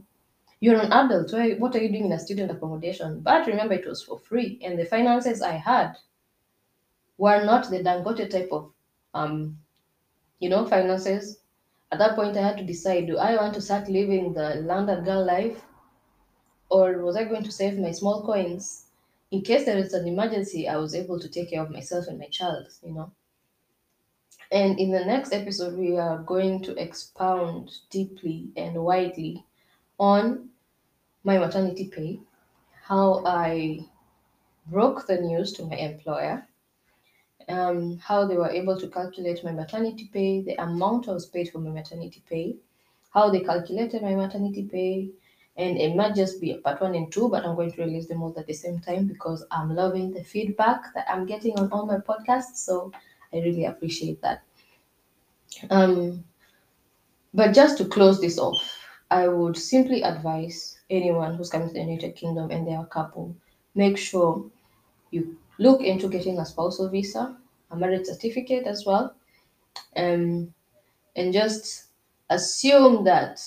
you're 0.61 0.81
an 0.81 0.92
adult, 0.92 1.33
why, 1.33 1.55
what 1.55 1.75
are 1.75 1.83
you 1.83 1.88
doing 1.88 2.07
in 2.07 2.12
a 2.12 2.18
student 2.18 2.51
accommodation? 2.51 3.20
But 3.20 3.47
remember, 3.47 3.75
it 3.75 3.87
was 3.87 4.03
for 4.03 4.18
free, 4.18 4.61
and 4.62 4.79
the 4.79 4.85
finances 4.85 5.42
I 5.42 5.53
had 5.53 5.97
were 7.18 7.44
not 7.44 7.68
the 7.68 7.81
Dangote 7.81 8.31
type 8.31 8.49
of, 8.53 8.73
um, 9.12 9.59
you 10.38 10.49
know, 10.49 10.66
finances. 10.66 11.40
At 11.90 11.99
that 11.99 12.16
point, 12.16 12.37
I 12.37 12.42
had 12.42 12.59
to 12.59 12.64
decide 12.64 13.07
do 13.07 13.18
I 13.18 13.37
want 13.37 13.55
to 13.55 13.61
start 13.61 13.88
living 13.88 14.33
the 14.33 14.57
London 14.57 15.05
girl 15.05 15.25
life 15.25 15.62
or 16.74 17.04
was 17.04 17.16
I 17.16 17.22
going 17.22 17.44
to 17.44 17.52
save 17.52 17.78
my 17.78 17.92
small 17.92 18.26
coins 18.26 18.87
in 19.30 19.42
case 19.42 19.64
there 19.64 19.78
is 19.78 19.94
an 19.94 20.08
emergency? 20.08 20.68
I 20.68 20.76
was 20.76 20.92
able 20.92 21.20
to 21.20 21.28
take 21.28 21.50
care 21.50 21.62
of 21.62 21.70
myself 21.70 22.08
and 22.08 22.18
my 22.18 22.26
child, 22.26 22.66
you 22.82 22.92
know. 22.92 23.12
And 24.50 24.80
in 24.80 24.90
the 24.90 25.04
next 25.04 25.32
episode, 25.32 25.78
we 25.78 25.96
are 25.96 26.18
going 26.18 26.62
to 26.64 26.76
expound 26.76 27.70
deeply 27.90 28.50
and 28.56 28.82
widely 28.82 29.44
on 30.00 30.50
my 31.22 31.38
maternity 31.38 31.90
pay, 31.94 32.18
how 32.82 33.22
I 33.24 33.78
broke 34.66 35.06
the 35.06 35.20
news 35.20 35.52
to 35.52 35.66
my 35.66 35.76
employer, 35.76 36.48
um, 37.48 37.98
how 37.98 38.26
they 38.26 38.37
were 38.37 38.50
able 38.50 38.80
to 38.80 38.88
calculate 38.88 39.44
my 39.44 39.52
maternity 39.52 40.10
pay, 40.12 40.42
the 40.42 40.60
amount 40.60 41.08
I 41.08 41.12
was 41.12 41.26
paid 41.26 41.50
for 41.50 41.60
my 41.60 41.70
maternity 41.70 42.20
pay, 42.28 42.56
how 43.10 43.30
they 43.30 43.40
calculated 43.40 44.02
my 44.02 44.16
maternity 44.16 44.64
pay, 44.64 45.10
and 45.57 45.79
it 45.79 45.95
might 45.95 46.14
just 46.14 46.40
be 46.40 46.55
part 46.55 46.81
one 46.81 46.95
and 46.95 47.12
two, 47.12 47.29
but 47.29 47.45
I'm 47.45 47.55
going 47.55 47.71
to 47.73 47.83
release 47.83 48.09
them 48.09 48.23
all 48.23 48.35
at 48.37 48.47
the 48.47 48.53
same 48.53 48.81
time 48.81 49.07
because 49.07 49.45
I'm 49.51 49.75
loving 49.75 50.12
the 50.12 50.25
feedback 50.25 50.93
that 50.95 51.07
I'm 51.09 51.27
getting 51.27 51.57
on 51.59 51.71
all 51.71 51.87
my 51.87 51.99
podcasts. 51.99 52.57
So 52.57 52.90
I 53.33 53.37
really 53.37 53.64
appreciate 53.67 54.21
that. 54.23 54.43
Um, 55.71 56.25
but 57.33 57.53
just 57.53 57.79
to 57.79 57.85
close 57.85 58.21
this 58.21 58.38
off, 58.38 58.61
I 59.11 59.29
would 59.29 59.57
simply 59.57 60.03
advise 60.03 60.81
anyone 60.90 61.35
who's 61.35 61.51
coming 61.51 61.69
to 61.69 61.75
the 61.75 61.81
United 61.81 62.17
Kingdom 62.17 62.51
and 62.51 62.67
they're 62.67 62.81
a 62.81 62.87
couple, 62.87 63.35
make 63.77 63.97
sure 63.97 64.45
you 65.12 65.37
look 65.59 65.83
into 65.83 66.09
getting 66.09 66.38
a 66.38 66.47
spousal 66.47 66.88
visa, 66.88 67.37
a 67.71 67.77
marriage 67.77 68.07
certificate 68.07 68.67
as 68.67 68.85
well, 68.85 69.14
um, 69.97 70.53
and 71.14 71.33
just 71.33 71.87
assume 72.31 73.05
that 73.05 73.40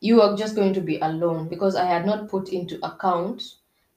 you 0.00 0.22
are 0.22 0.36
just 0.36 0.56
going 0.56 0.72
to 0.72 0.80
be 0.80 0.98
alone 0.98 1.48
because 1.48 1.76
I 1.76 1.84
had 1.84 2.06
not 2.06 2.28
put 2.28 2.48
into 2.48 2.84
account 2.84 3.42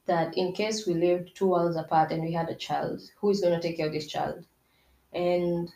that 0.06 0.38
in 0.38 0.52
case 0.52 0.86
we 0.86 0.94
lived 0.94 1.36
two 1.36 1.48
worlds 1.48 1.78
apart 1.78 2.12
and 2.12 2.22
we 2.24 2.34
had 2.34 2.50
a 2.50 2.56
child, 2.56 3.02
who 3.20 3.30
is 3.30 3.40
going 3.40 3.54
to 3.54 3.62
take 3.62 3.78
care 3.78 3.88
of 3.88 3.94
this 3.94 4.08
child? 4.08 4.46
And 5.14 5.72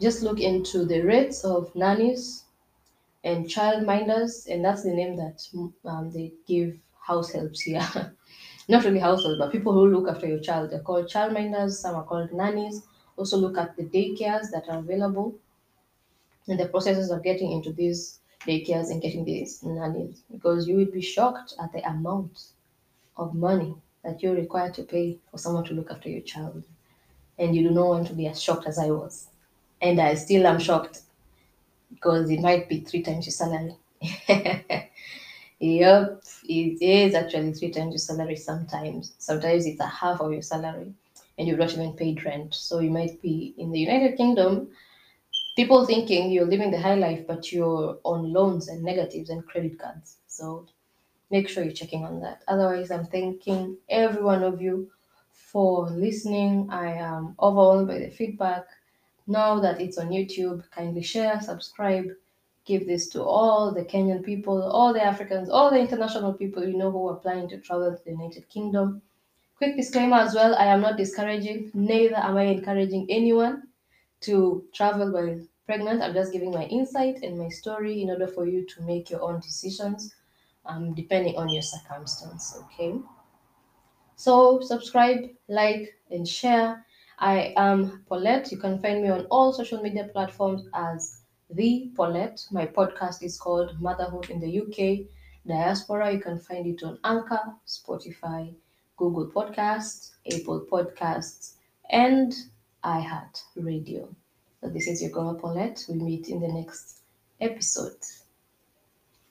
just 0.00 0.22
look 0.22 0.40
into 0.40 0.86
the 0.86 1.02
rates 1.02 1.44
of 1.44 1.74
nannies 1.74 2.44
and 3.24 3.46
childminders, 3.46 4.48
and 4.48 4.64
that's 4.64 4.84
the 4.84 4.94
name 4.94 5.16
that 5.16 5.46
um, 5.84 6.10
they 6.10 6.32
give 6.46 6.78
house 7.00 7.32
helps 7.32 7.60
here. 7.60 7.86
Not 8.68 8.84
really 8.84 9.00
households, 9.00 9.38
but 9.38 9.52
people 9.52 9.72
who 9.72 9.88
look 9.88 10.08
after 10.08 10.26
your 10.26 10.40
child. 10.40 10.70
They're 10.70 10.80
called 10.80 11.06
childminders, 11.08 11.72
some 11.72 11.96
are 11.96 12.04
called 12.04 12.32
nannies. 12.32 12.82
Also, 13.16 13.36
look 13.36 13.58
at 13.58 13.76
the 13.76 13.84
daycares 13.84 14.50
that 14.52 14.68
are 14.68 14.78
available 14.78 15.34
and 16.46 16.58
the 16.58 16.68
processes 16.68 17.10
of 17.10 17.24
getting 17.24 17.50
into 17.52 17.72
these 17.72 18.20
daycares 18.46 18.90
and 18.90 19.02
getting 19.02 19.24
these 19.24 19.62
nannies 19.62 20.22
because 20.30 20.66
you 20.68 20.76
would 20.76 20.92
be 20.92 21.02
shocked 21.02 21.54
at 21.62 21.72
the 21.72 21.86
amount 21.88 22.48
of 23.16 23.34
money 23.34 23.74
that 24.04 24.22
you're 24.22 24.34
required 24.34 24.74
to 24.74 24.82
pay 24.84 25.18
for 25.30 25.38
someone 25.38 25.64
to 25.64 25.74
look 25.74 25.90
after 25.90 26.08
your 26.08 26.22
child. 26.22 26.62
and 27.38 27.54
you 27.56 27.62
do 27.62 27.70
not 27.70 27.88
want 27.88 28.06
to 28.06 28.14
be 28.14 28.26
as 28.26 28.42
shocked 28.42 28.66
as 28.66 28.78
I 28.78 28.90
was. 28.90 29.28
And 29.80 30.00
I 30.00 30.14
still 30.14 30.46
am 30.46 30.58
shocked 30.58 31.02
because 31.90 32.30
it 32.30 32.40
might 32.40 32.68
be 32.68 32.80
three 32.80 33.02
times 33.02 33.26
your 33.26 33.32
salary. 33.32 33.76
yep, 35.60 36.22
it 36.44 36.82
is 36.82 37.14
actually 37.14 37.52
three 37.52 37.70
times 37.70 37.92
your 37.92 37.98
salary 37.98 38.36
sometimes. 38.36 39.14
Sometimes 39.18 39.66
it's 39.66 39.80
a 39.80 39.86
half 39.86 40.20
of 40.20 40.32
your 40.32 40.42
salary 40.42 40.92
and 41.38 41.48
you've 41.48 41.58
not 41.58 41.72
even 41.72 41.92
paid 41.94 42.24
rent. 42.24 42.54
So 42.54 42.80
you 42.80 42.90
might 42.90 43.20
be 43.22 43.54
in 43.58 43.70
the 43.70 43.78
United 43.80 44.16
Kingdom, 44.16 44.68
people 45.58 45.84
thinking 45.84 46.30
you're 46.30 46.46
living 46.46 46.70
the 46.70 46.80
high 46.80 46.94
life, 46.94 47.26
but 47.26 47.50
you're 47.50 47.98
on 48.04 48.32
loans 48.32 48.68
and 48.68 48.80
negatives 48.84 49.28
and 49.28 49.44
credit 49.44 49.76
cards. 49.76 50.18
So 50.28 50.66
make 51.32 51.48
sure 51.48 51.64
you're 51.64 51.72
checking 51.72 52.04
on 52.04 52.20
that. 52.20 52.44
Otherwise, 52.46 52.92
I'm 52.92 53.06
thanking 53.06 53.76
every 53.88 54.22
one 54.22 54.44
of 54.44 54.62
you 54.62 54.92
for 55.32 55.90
listening. 55.90 56.68
I 56.70 56.92
am 56.92 57.34
overwhelmed 57.40 57.88
by 57.88 57.98
the 57.98 58.08
feedback. 58.08 58.66
Now 59.26 59.58
that 59.58 59.80
it's 59.80 59.98
on 59.98 60.10
YouTube, 60.10 60.62
kindly 60.70 61.02
share, 61.02 61.40
subscribe, 61.40 62.06
give 62.64 62.86
this 62.86 63.08
to 63.08 63.24
all 63.24 63.72
the 63.74 63.84
Kenyan 63.84 64.24
people, 64.24 64.62
all 64.62 64.92
the 64.92 65.04
Africans, 65.04 65.50
all 65.50 65.72
the 65.72 65.80
international 65.80 66.34
people 66.34 66.64
you 66.64 66.76
know 66.76 66.92
who 66.92 67.08
are 67.08 67.16
planning 67.16 67.48
to 67.48 67.58
travel 67.58 67.90
to 67.96 68.04
the 68.04 68.12
United 68.12 68.48
Kingdom. 68.48 69.02
Quick 69.56 69.76
disclaimer 69.76 70.18
as 70.18 70.36
well 70.36 70.54
I 70.54 70.66
am 70.66 70.82
not 70.82 70.96
discouraging, 70.96 71.72
neither 71.74 72.14
am 72.16 72.36
I 72.36 72.44
encouraging 72.44 73.08
anyone 73.10 73.67
to 74.20 74.68
travel 74.72 75.12
while 75.12 75.40
pregnant. 75.66 76.02
I'm 76.02 76.14
just 76.14 76.32
giving 76.32 76.50
my 76.52 76.64
insight 76.66 77.22
and 77.22 77.38
my 77.38 77.48
story 77.48 78.02
in 78.02 78.10
order 78.10 78.26
for 78.26 78.46
you 78.46 78.64
to 78.66 78.82
make 78.82 79.10
your 79.10 79.22
own 79.22 79.40
decisions 79.40 80.14
um, 80.64 80.94
depending 80.94 81.36
on 81.36 81.48
your 81.48 81.62
circumstance. 81.62 82.54
Okay. 82.64 82.94
So 84.16 84.60
subscribe, 84.60 85.30
like, 85.48 85.98
and 86.10 86.26
share. 86.26 86.84
I 87.18 87.52
am 87.56 88.04
Paulette. 88.06 88.50
You 88.52 88.58
can 88.58 88.78
find 88.78 89.02
me 89.02 89.08
on 89.08 89.26
all 89.30 89.52
social 89.52 89.82
media 89.82 90.04
platforms 90.04 90.62
as 90.74 91.22
the 91.50 91.90
Paulette. 91.96 92.46
My 92.50 92.66
podcast 92.66 93.22
is 93.22 93.38
called 93.38 93.80
Motherhood 93.80 94.28
in 94.30 94.40
the 94.40 94.48
UK 94.50 95.08
Diaspora. 95.46 96.12
You 96.12 96.20
can 96.20 96.38
find 96.38 96.66
it 96.66 96.82
on 96.82 96.98
Anchor, 97.04 97.54
Spotify, 97.66 98.54
Google 98.96 99.26
Podcasts, 99.26 100.10
Apple 100.32 100.66
Podcasts, 100.70 101.54
and 101.90 102.34
iHeart 102.84 103.42
Radio. 103.56 104.14
So 104.60 104.68
this 104.68 104.86
is 104.86 105.02
your 105.02 105.10
girl 105.10 105.34
Paulette. 105.34 105.84
We 105.88 105.96
meet 105.96 106.28
in 106.28 106.40
the 106.40 106.48
next 106.48 107.00
episode. 107.40 107.98